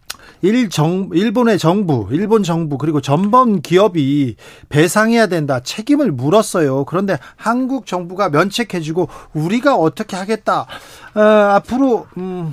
[0.43, 4.37] 일정 일본의 정부, 일본 정부 그리고 전범 기업이
[4.69, 6.85] 배상해야 된다 책임을 물었어요.
[6.85, 10.67] 그런데 한국 정부가 면책해주고 우리가 어떻게 하겠다.
[11.15, 12.53] 어, 앞으로 음,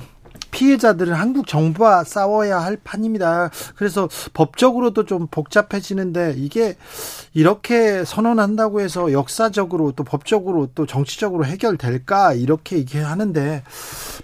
[0.56, 3.50] 피해자들은 한국 정부와 싸워야 할 판입니다.
[3.74, 6.76] 그래서 법적으로도 좀 복잡해지는데 이게
[7.34, 13.64] 이렇게 선언한다고 해서 역사적으로 또 법적으로 또 정치적으로 해결될까 이렇게 얘기하는데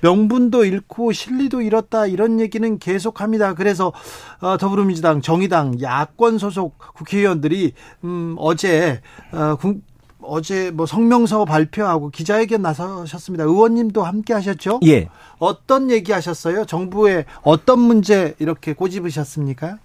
[0.00, 3.52] 명분도 잃고 실리도 잃었다 이런 얘기는 계속합니다.
[3.52, 3.92] 그래서
[4.40, 7.74] 어, 더불어민주당, 정의당, 야권 소속 국회의원들이
[8.04, 9.02] 음, 어제
[9.32, 9.82] 어, 국-
[10.24, 13.44] 어제 뭐 성명서 발표하고 기자회견 나서셨습니다.
[13.44, 14.80] 의원님도 함께 하셨죠?
[14.86, 15.08] 예.
[15.38, 16.64] 어떤 얘기 하셨어요?
[16.64, 19.78] 정부의 어떤 문제 이렇게 꼬집으셨습니까?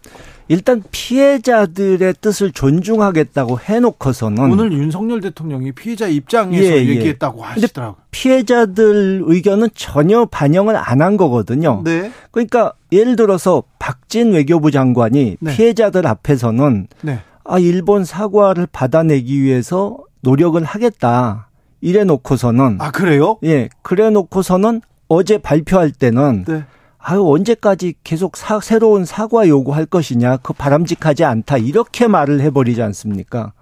[0.49, 6.87] 일단 피해자들의 뜻을 존중하겠다고 해놓고서는 오늘 윤석열 대통령이 피해자 입장에서 예, 예.
[6.87, 7.97] 얘기했다고 하시더라고요.
[8.11, 11.81] 피해자들 의견은 전혀 반영을 안 한 거거든요.
[11.83, 12.11] 네.
[12.31, 15.55] 그러니까 예를 들어서 박진 외교부 장관이 네.
[15.55, 17.19] 피해자들 앞에서는 네.
[17.43, 19.97] 아 일본 사과를 받아내기 위해서
[20.27, 21.47] 노력을 하겠다
[21.79, 23.37] 이래 놓고서는 아, 그래요?
[23.45, 26.65] 예 그래 놓고서는 어제 발표할 때는 네.
[26.97, 33.53] 아유 언제까지 계속 사, 새로운 사과 요구할 것이냐 그 바람직하지 않다 이렇게 말을 해버리지 않습니까?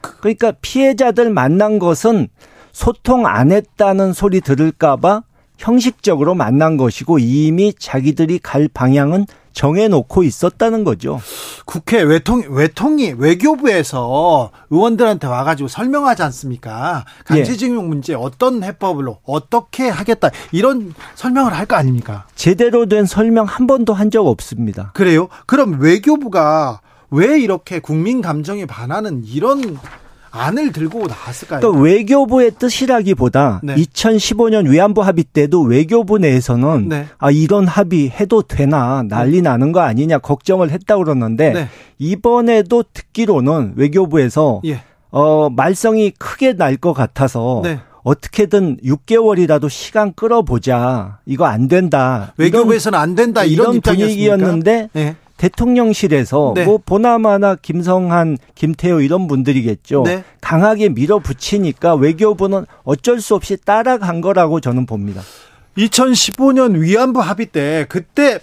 [0.00, 2.28] 그러니까 피해자들 만난 것은
[2.72, 5.24] 소통 안 했다는 소리 들을까봐
[5.58, 11.20] 형식적으로 만난 것이고 이미 자기들이 갈 방향은 정해놓고 있었다는 거죠.
[11.64, 17.04] 국회 외통, 외통이, 외교부에서 의원들한테 와가지고 설명하지 않습니까?
[17.24, 20.30] 강제징용 문제 어떤 해법으로, 어떻게 하겠다.
[20.50, 22.26] 이런 설명을 할 거 아닙니까?
[22.34, 24.90] 제대로 된 설명 한 번도 한 적 없습니다.
[24.92, 25.28] 그래요?
[25.46, 26.80] 그럼 외교부가
[27.10, 29.78] 왜 이렇게 국민 감정에 반하는 이런
[30.36, 31.60] 안을 들고 나왔을까요?
[31.60, 33.76] 그러니까 외교부의 뜻이라기보다 네.
[33.76, 37.06] 2015년 위안부 합의 때도 외교부 내에서는 네.
[37.18, 41.68] 아 이런 합의 해도 되나 난리 나는 거 아니냐 걱정을 했다 그러는데 네.
[41.98, 44.80] 이번에도 듣기로는 외교부에서 예.
[45.10, 47.78] 어 말썽이 크게 날 것 같아서 네.
[48.02, 51.20] 어떻게든 6개월이라도 시간 끌어보자.
[51.24, 52.34] 이거 안 된다.
[52.36, 53.80] 외교부에서는 안 된다 이런, 이런?
[53.80, 55.16] 분위기였는데 네.
[55.36, 56.64] 대통령실에서 네.
[56.64, 60.02] 뭐 보나마나 김성한, 김태호 이런 분들이겠죠.
[60.04, 60.24] 네.
[60.40, 65.22] 강하게 밀어붙이니까 외교부는 어쩔 수 없이 따라간 거라고 저는 봅니다.
[65.76, 68.38] 2015년 위안부 합의 때 그때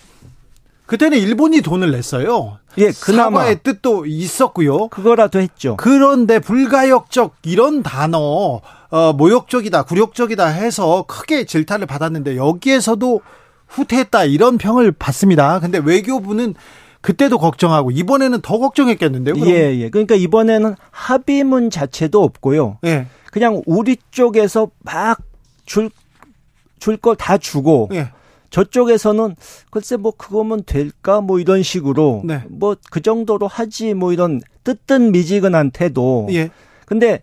[0.86, 2.60] 그때는 일본이 돈을 냈어요.
[2.78, 4.90] 예, 그나마 사과의 뜻도 있었고요.
[4.90, 5.78] 그거라도 했죠.
[5.78, 13.22] 그런데 불가역적 이런 단어 어, 모욕적이다, 굴욕적이다 해서 크게 질타를 받았는데 여기에서도
[13.72, 15.60] 후퇴했다 이런 평을 받습니다.
[15.60, 16.56] 근데 외교부는
[17.02, 19.34] 그때도 걱정하고 이번에는 더 걱정했겠는데요.
[19.36, 19.50] 그럼?
[19.50, 19.90] 예, 예.
[19.90, 22.78] 그러니까 이번에는 합의문 자체도 없고요.
[22.86, 23.08] 예.
[23.32, 25.20] 그냥 우리 쪽에서 막
[25.66, 25.90] 줄
[26.80, 28.10] 줄 거 다 주고 예.
[28.50, 29.36] 저쪽에서는
[29.70, 32.44] 글쎄 뭐 그거면 될까 뭐 이런 식으로 네.
[32.50, 36.28] 뭐그 정도로 하지 뭐 이런 뜨뜻 미지근한 태도.
[36.32, 36.50] 예.
[36.86, 37.22] 근데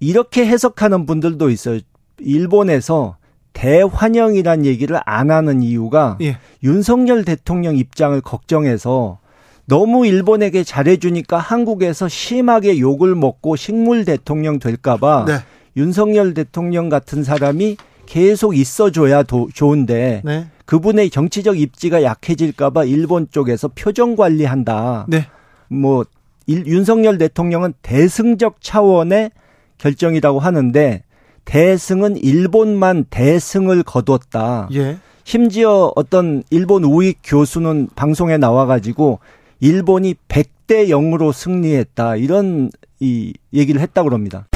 [0.00, 1.80] 이렇게 해석하는 분들도 있어요.
[2.18, 3.17] 일본에서
[3.58, 6.38] 대환영이란 얘기를 안 하는 이유가 예.
[6.62, 9.18] 윤석열 대통령 입장을 걱정해서
[9.66, 15.32] 너무 일본에게 잘해주니까 한국에서 심하게 욕을 먹고 식물 대통령 될까봐 네.
[15.76, 20.46] 윤석열 대통령 같은 사람이 계속 있어줘야 도- 좋은데 네.
[20.64, 25.06] 그분의 정치적 입지가 약해질까봐 일본 쪽에서 표정 관리한다.
[25.08, 25.26] 네.
[25.68, 26.04] 뭐
[26.46, 29.32] 일- 윤석열 대통령은 대승적 차원의
[29.78, 31.02] 결정이라고 하는데
[31.48, 34.68] 대승은 일본만 대승을 거뒀다.
[34.74, 34.98] 예.
[35.24, 39.20] 심지어 어떤 일본 우익 교수는 방송에 나와가지고
[39.58, 42.16] 일본이 100대 0으로 승리했다.
[42.16, 42.70] 이런
[43.00, 44.46] 이 얘기를 했다고 그럽니다.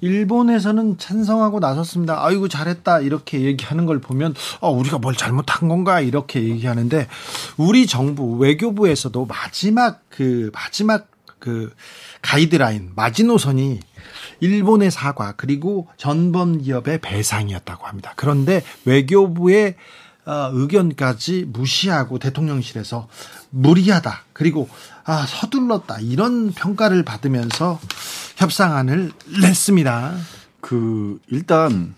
[0.00, 2.24] 일본에서는 찬성하고 나섰습니다.
[2.24, 7.06] 아이고 잘했다 이렇게 얘기하는 걸 보면 어, 우리가 뭘 잘못한 건가 이렇게 얘기하는데
[7.56, 11.06] 우리 정부 외교부에서도 마지막 그 마지막
[11.38, 11.72] 그
[12.22, 13.80] 가이드라인 마지노선이
[14.40, 18.12] 일본의 사과 그리고 전범 기업의 배상이었다고 합니다.
[18.16, 19.76] 그런데 외교부의
[20.26, 23.08] 어, 의견까지 무시하고 대통령실에서
[23.50, 24.68] 무리하다 그리고
[25.04, 27.80] 아 서둘렀다 이런 평가를 받으면서
[28.36, 29.10] 협상안을
[29.40, 30.14] 냈습니다.
[30.60, 31.94] 그 일단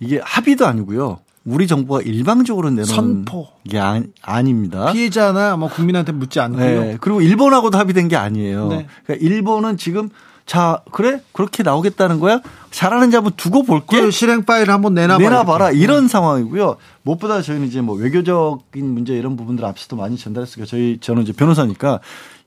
[0.00, 1.20] 이게 합의도 아니고요.
[1.44, 3.48] 우리 정부가 일방적으로 내놓은 선포.
[3.68, 4.92] 게 아, 아닙니다.
[4.92, 6.80] 피해자나 뭐 국민한테 묻지 않고요.
[6.80, 6.96] 네.
[7.00, 8.68] 그리고 일본하고도 합의된 게 아니에요.
[8.68, 8.86] 네.
[9.04, 10.08] 그러니까 일본은 지금
[10.46, 12.40] 자 그래 그렇게 나오겠다는 거야
[12.70, 15.18] 잘하는 지 한번 두고 볼게 그 실행 파일 한번 내놔봐.
[15.22, 15.82] 내놔 봐라 이렇게.
[15.82, 16.76] 이런 상황이고요.
[17.02, 22.00] 무엇보다 저희는 이제 뭐 외교적인 문제 이런 부분들 앞서도 많이 전달했으니까 저희 저는 이제 변호사니까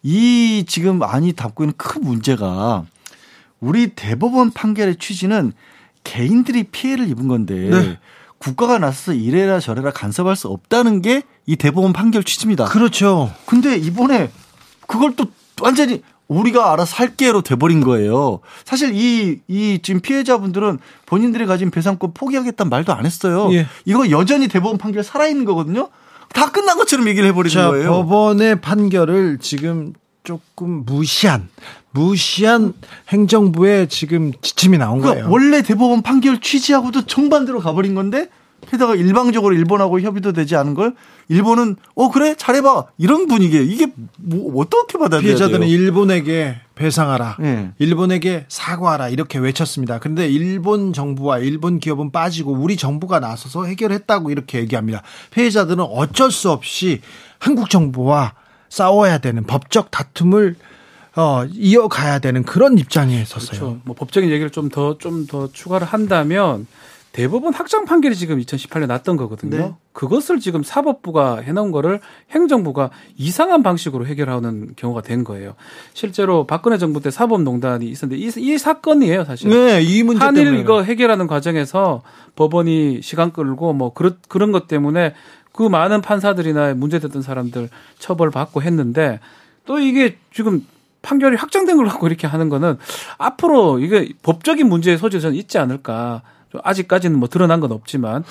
[0.03, 2.85] 이 지금 안이 담고 있는 큰 문제가
[3.59, 5.53] 우리 대법원 판결의 취지는
[6.03, 7.99] 개인들이 피해를 입은 건데 네.
[8.37, 12.65] 국가가 나서서 이래라 저래라 간섭할 수 없다는 게 이 대법원 판결 취지입니다.
[12.65, 13.33] 그렇죠.
[13.45, 14.29] 근데 이번에
[14.85, 15.27] 그걸 또
[15.61, 18.39] 완전히 우리가 알아서 할게로 돼버린 거예요.
[18.65, 23.49] 사실 이, 이 지금 피해자분들은 본인들이 가진 배상권 포기하겠다는 말도 안 했어요.
[23.53, 23.67] 예.
[23.85, 25.89] 이거 여전히 대법원 판결 살아있는 거거든요.
[26.33, 27.89] 다 끝난 것처럼 얘기를 해버리는 자, 거예요.
[27.89, 31.47] 법원의 판결을 지금 조금 무시한
[31.91, 32.73] 무시한
[33.09, 35.33] 행정부의 지금 지침이 나온 그러니까 거예요.
[35.33, 38.29] 원래 대법원 판결 취지하고도 정반대로 가버린 건데
[38.69, 40.93] 게다가 일방적으로 일본하고 협의도 되지 않은 걸
[41.29, 43.63] 일본은 어 그래 잘해봐 이런 분위기예요.
[43.63, 43.87] 이게
[44.17, 45.69] 뭐 어떻게 받아들여야 피해자들은 돼요?
[45.69, 47.37] 일본에게 배상하라.
[47.43, 47.71] 예.
[47.79, 49.99] 일본에게 사과하라 이렇게 외쳤습니다.
[49.99, 55.01] 그런데 일본 정부와 일본 기업은 빠지고 우리 정부가 나서서 해결했다고 이렇게 얘기합니다.
[55.31, 57.01] 피해자들은 어쩔 수 없이
[57.39, 58.33] 한국 정부와
[58.69, 60.55] 싸워야 되는 법적 다툼을
[61.15, 63.59] 어, 이어가야 되는 그런 입장에 섰어요.
[63.59, 63.77] 그렇죠.
[63.85, 66.67] 뭐 법적인 얘기를 좀 더 좀더 추가를 한다면
[67.17, 69.57] 대법원 확정 판결이 지금 2018년에 났던 거거든요.
[69.57, 69.73] 네.
[69.91, 71.99] 그것을 지금 사법부가 해놓은 거를
[72.29, 75.55] 행정부가 이상한 방식으로 해결하는 경우가 된 거예요.
[75.93, 79.49] 실제로 박근혜 정부 때 사법농단이 있었는데 이, 이 사건이에요, 사실.
[79.49, 82.03] 네, 이 문제 한일 때문에 이거 해결하는 과정에서
[82.35, 85.15] 법원이 시간 끌고 뭐 그런 그런 것 때문에
[85.53, 89.19] 그 많은 판사들이나 문제됐던 사람들 처벌받고 했는데
[89.65, 90.63] 또 이게 지금
[91.01, 92.77] 판결이 확정된 걸 갖고 이렇게 하는 거는
[93.17, 96.21] 앞으로 이게 법적인 문제의 소지가 저는 있지 않을까.
[96.51, 98.23] 좀 아직까지는 뭐 드러난 건 없지만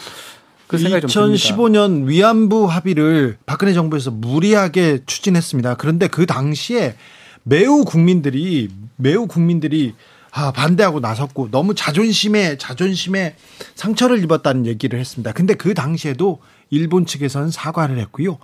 [0.67, 1.55] 그 생각이 좀 듭니다.
[1.55, 5.77] 2015년 위안부 합의를 박근혜 정부에서 무리하게 추진했습니다.
[5.77, 6.97] 그런데 그 당시에
[7.43, 9.95] 매우 국민들이 매우 국민들이
[10.33, 13.37] 아, 반대하고 나섰고 너무 자존심에 자존심에
[13.75, 15.33] 상처를 입었다는 얘기를 했습니다.
[15.33, 18.39] 근데 그 당시에도 일본 측에서는 사과를 했고요.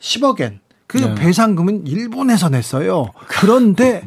[0.00, 1.14] 10억엔 그 네.
[1.14, 3.12] 배상금은 일본에서 냈어요.
[3.28, 4.06] 그런데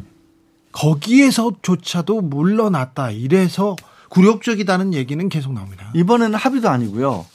[0.70, 3.10] 거기에서조차도 물러났다.
[3.10, 3.74] 이래서
[4.16, 5.90] 굴욕적이다는 얘기는 계속 나옵니다.
[5.94, 7.26] 이번에는 합의도 아니고요.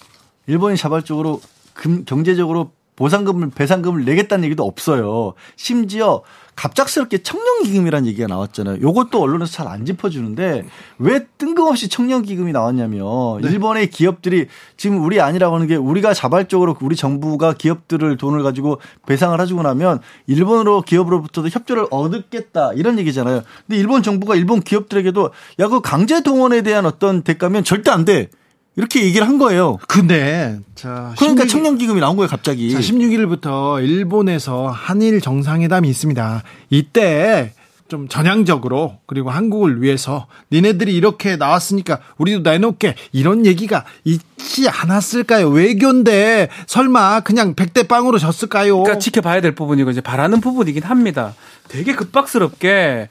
[0.47, 1.39] 일본이 자발적으로
[1.75, 5.33] 금, 경제적으로 보상금을 배상금을 내겠다는 얘기도 없어요.
[5.55, 6.23] 심지어
[6.55, 8.81] 갑작스럽게 청년기금이라는 얘기가 나왔잖아요.
[8.81, 10.65] 요것도 언론에서 잘 안 짚어주는데
[10.99, 13.49] 왜 뜬금없이 청년기금이 나왔냐면 네.
[13.49, 14.47] 일본의 기업들이
[14.77, 20.01] 지금 우리 아니라고 하는 게 우리가 자발적으로 우리 정부가 기업들을 돈을 가지고 배상을 해주고 나면
[20.27, 23.41] 일본으로 기업으로부터도 협조를 얻겠다 이런 얘기잖아요.
[23.65, 28.29] 근데 일본 정부가 일본 기업들에게도 야 그 강제 동원에 대한 어떤 대가면 절대 안 돼.
[28.75, 29.77] 이렇게 얘기를 한 거예요.
[29.87, 32.71] 근데 자 그러니까 16일 청년기금이 나온 거예요, 갑자기.
[32.71, 36.43] 자, 16일부터 일본에서 한일 정상회담이 있습니다.
[36.69, 37.53] 이때
[37.89, 45.49] 좀 전향적으로 그리고 한국을 위해서 니네들이 이렇게 나왔으니까 우리도 내놓게 이런 얘기가 있지 않았을까요?
[45.49, 48.77] 외교인데 설마 그냥 백대 빵으로 졌을까요?
[48.77, 51.35] 그러니까 지켜봐야 될 부분이고 이제 바라는 부분이긴 합니다.
[51.67, 53.09] 되게 급박스럽게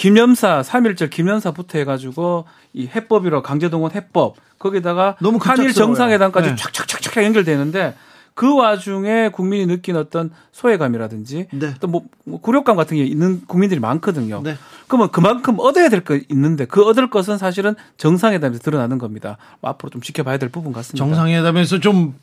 [0.00, 5.72] 김연사 3.1절 김연사부터 해가지고 이 해법이라 강제동원 해법 거기다가 너무 한일 급작스러워요.
[5.74, 6.54] 정상회담까지 네.
[6.54, 7.94] 촥촥촥촥 연결되는데
[8.32, 11.74] 그 와중에 국민이 느낀 어떤 소외감이라든지 네.
[11.80, 12.04] 또뭐
[12.40, 14.40] 굴욕감 같은 게 있는 국민들이 많거든요.
[14.42, 14.56] 네.
[14.88, 19.36] 그러면 그만큼 얻어야 될 거 있는데 그 얻을 것은 사실은 정상회담에서 드러나는 겁니다.
[19.60, 21.04] 뭐 앞으로 좀 지켜봐야 될 부분 같습니다.
[21.04, 22.14] 정상회담에서 좀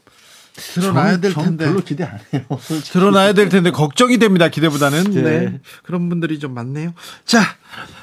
[0.57, 1.65] 드러나야 될전 텐데.
[1.65, 2.43] 별로 기대 안 해요.
[2.59, 2.91] 솔직히.
[2.91, 4.49] 드러나야 될 텐데 걱정이 됩니다.
[4.49, 5.03] 기대보다는.
[5.11, 5.21] 네.
[5.21, 5.59] 네.
[5.83, 6.93] 그런 분들이 좀 많네요.
[7.25, 7.41] 자,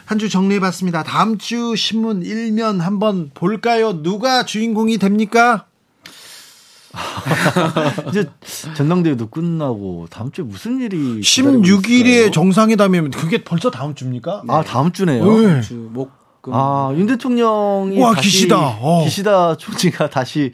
[0.07, 1.03] 한 주 정리해 봤습니다.
[1.03, 4.03] 다음 주 신문 일면 한번 볼까요?
[4.03, 5.67] 누가 주인공이 됩니까?
[8.09, 8.31] 이제
[8.77, 14.45] 전당대회도 끝나고 다음 주에 무슨 일이 16일에 정상회담이면 그게 벌써 다음 주입니까?
[14.49, 15.25] 아 다음 주네요.
[15.41, 15.61] 네.
[15.61, 16.53] 주, 목, 금.
[16.55, 18.59] 아 윤 대통령이 와, 다시 기시다.
[18.81, 19.03] 어.
[19.05, 20.53] 기시다 조지가 다시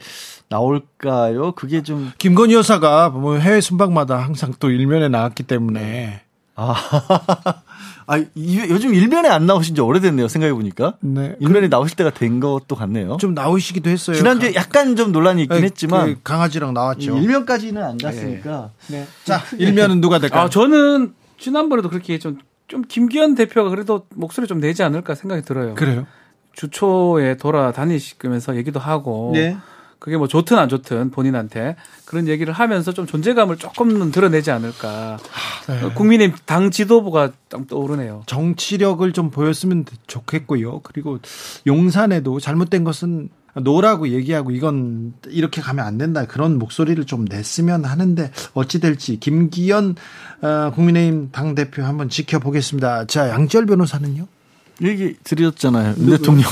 [0.51, 1.53] 나올까요?
[1.53, 6.21] 그게 좀 김건희 여사가 뭐 해외 순방마다 항상 또 일면에 나왔기 때문에.
[6.55, 6.75] 아,
[8.05, 10.27] 아 이- 요즘 일면에 안 나오신 지 오래됐네요.
[10.27, 11.35] 생각해 보니까 네.
[11.39, 13.15] 일면에 나오실 때가 된 것도 같네요.
[13.17, 14.17] 좀 나오시기도 했어요.
[14.17, 17.17] 지난주에 약간 좀 논란이 있긴 네, 했지만 그 강아지랑 나왔죠.
[17.17, 19.07] 일면까지는 안 갔으니까 네.
[19.23, 20.43] 자, 일면은 누가 될까요?
[20.43, 22.37] 아, 저는 지난번에도 그렇게 좀,
[22.67, 25.73] 좀 김기현 대표가 그래도 목소리 좀 내지 않을까 생각이 들어요.
[25.75, 26.05] 그래요.
[26.53, 29.31] 주초에 돌아다니시면서 얘기도 하고.
[29.33, 29.57] 네.
[30.01, 31.75] 그게 뭐 좋든 안 좋든 본인한테
[32.05, 35.19] 그런 얘기를 하면서 좀 존재감을 조금은 드러내지 않을까.
[35.67, 35.83] 네.
[35.83, 38.23] 어, 국민의 당 지도부가 딱 떠오르네요.
[38.25, 40.79] 정치력을 좀 보였으면 좋겠고요.
[40.79, 41.19] 그리고
[41.67, 48.31] 용산에도 잘못된 것은 노라고 얘기하고 이건 이렇게 가면 안 된다 그런 목소리를 좀 냈으면 하는데
[48.55, 49.95] 어찌 될지 김기현
[50.41, 53.05] 어, 국민의힘 당 대표 한번 지켜보겠습니다.
[53.05, 54.25] 자 양지열 변호사는요?
[54.81, 55.93] 얘기 드렸잖아요.
[55.99, 56.49] 윤 대통령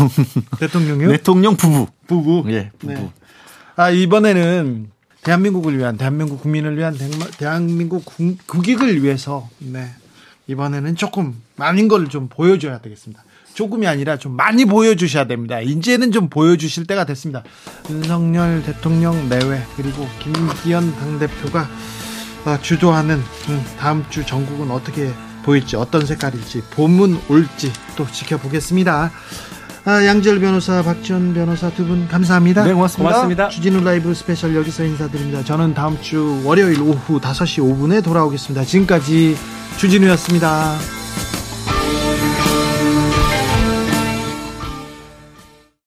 [0.59, 1.07] 대통령요?
[1.17, 2.43] 대통령 부부 부부.
[2.51, 3.11] 예 부부 네.
[3.79, 4.89] 아 이번에는
[5.23, 6.97] 대한민국을 위한 대한민국 국민을 위한
[7.37, 9.87] 대한민국 국- 국익을 위해서 네
[10.47, 13.23] 이번에는 조금 많은 걸 좀 보여줘야 되겠습니다.
[13.53, 15.61] 조금이 아니라 좀 많이 보여주셔야 됩니다.
[15.61, 17.43] 이제는 좀 보여주실 때가 됐습니다.
[17.89, 21.69] 윤석열 대통령 내외 그리고 김기현 당대표가
[22.43, 25.09] 아, 주도하는 음, 다음 주 정국은 어떻게
[25.43, 29.09] 보일지 어떤 색깔일지 봄은 올지 또 지켜보겠습니다.
[29.85, 32.63] 아, 양지열 변호사, 박지원 변호사 두 분 감사합니다.
[32.65, 33.09] 네, 고맙습니다.
[33.11, 33.49] 고맙습니다.
[33.49, 35.43] 주진우 라이브 스페셜 여기서 인사드립니다.
[35.43, 38.65] 저는 다음 주 월요일 오후 5시 5분에 돌아오겠습니다.
[38.65, 39.35] 지금까지
[39.77, 40.77] 주진우였습니다.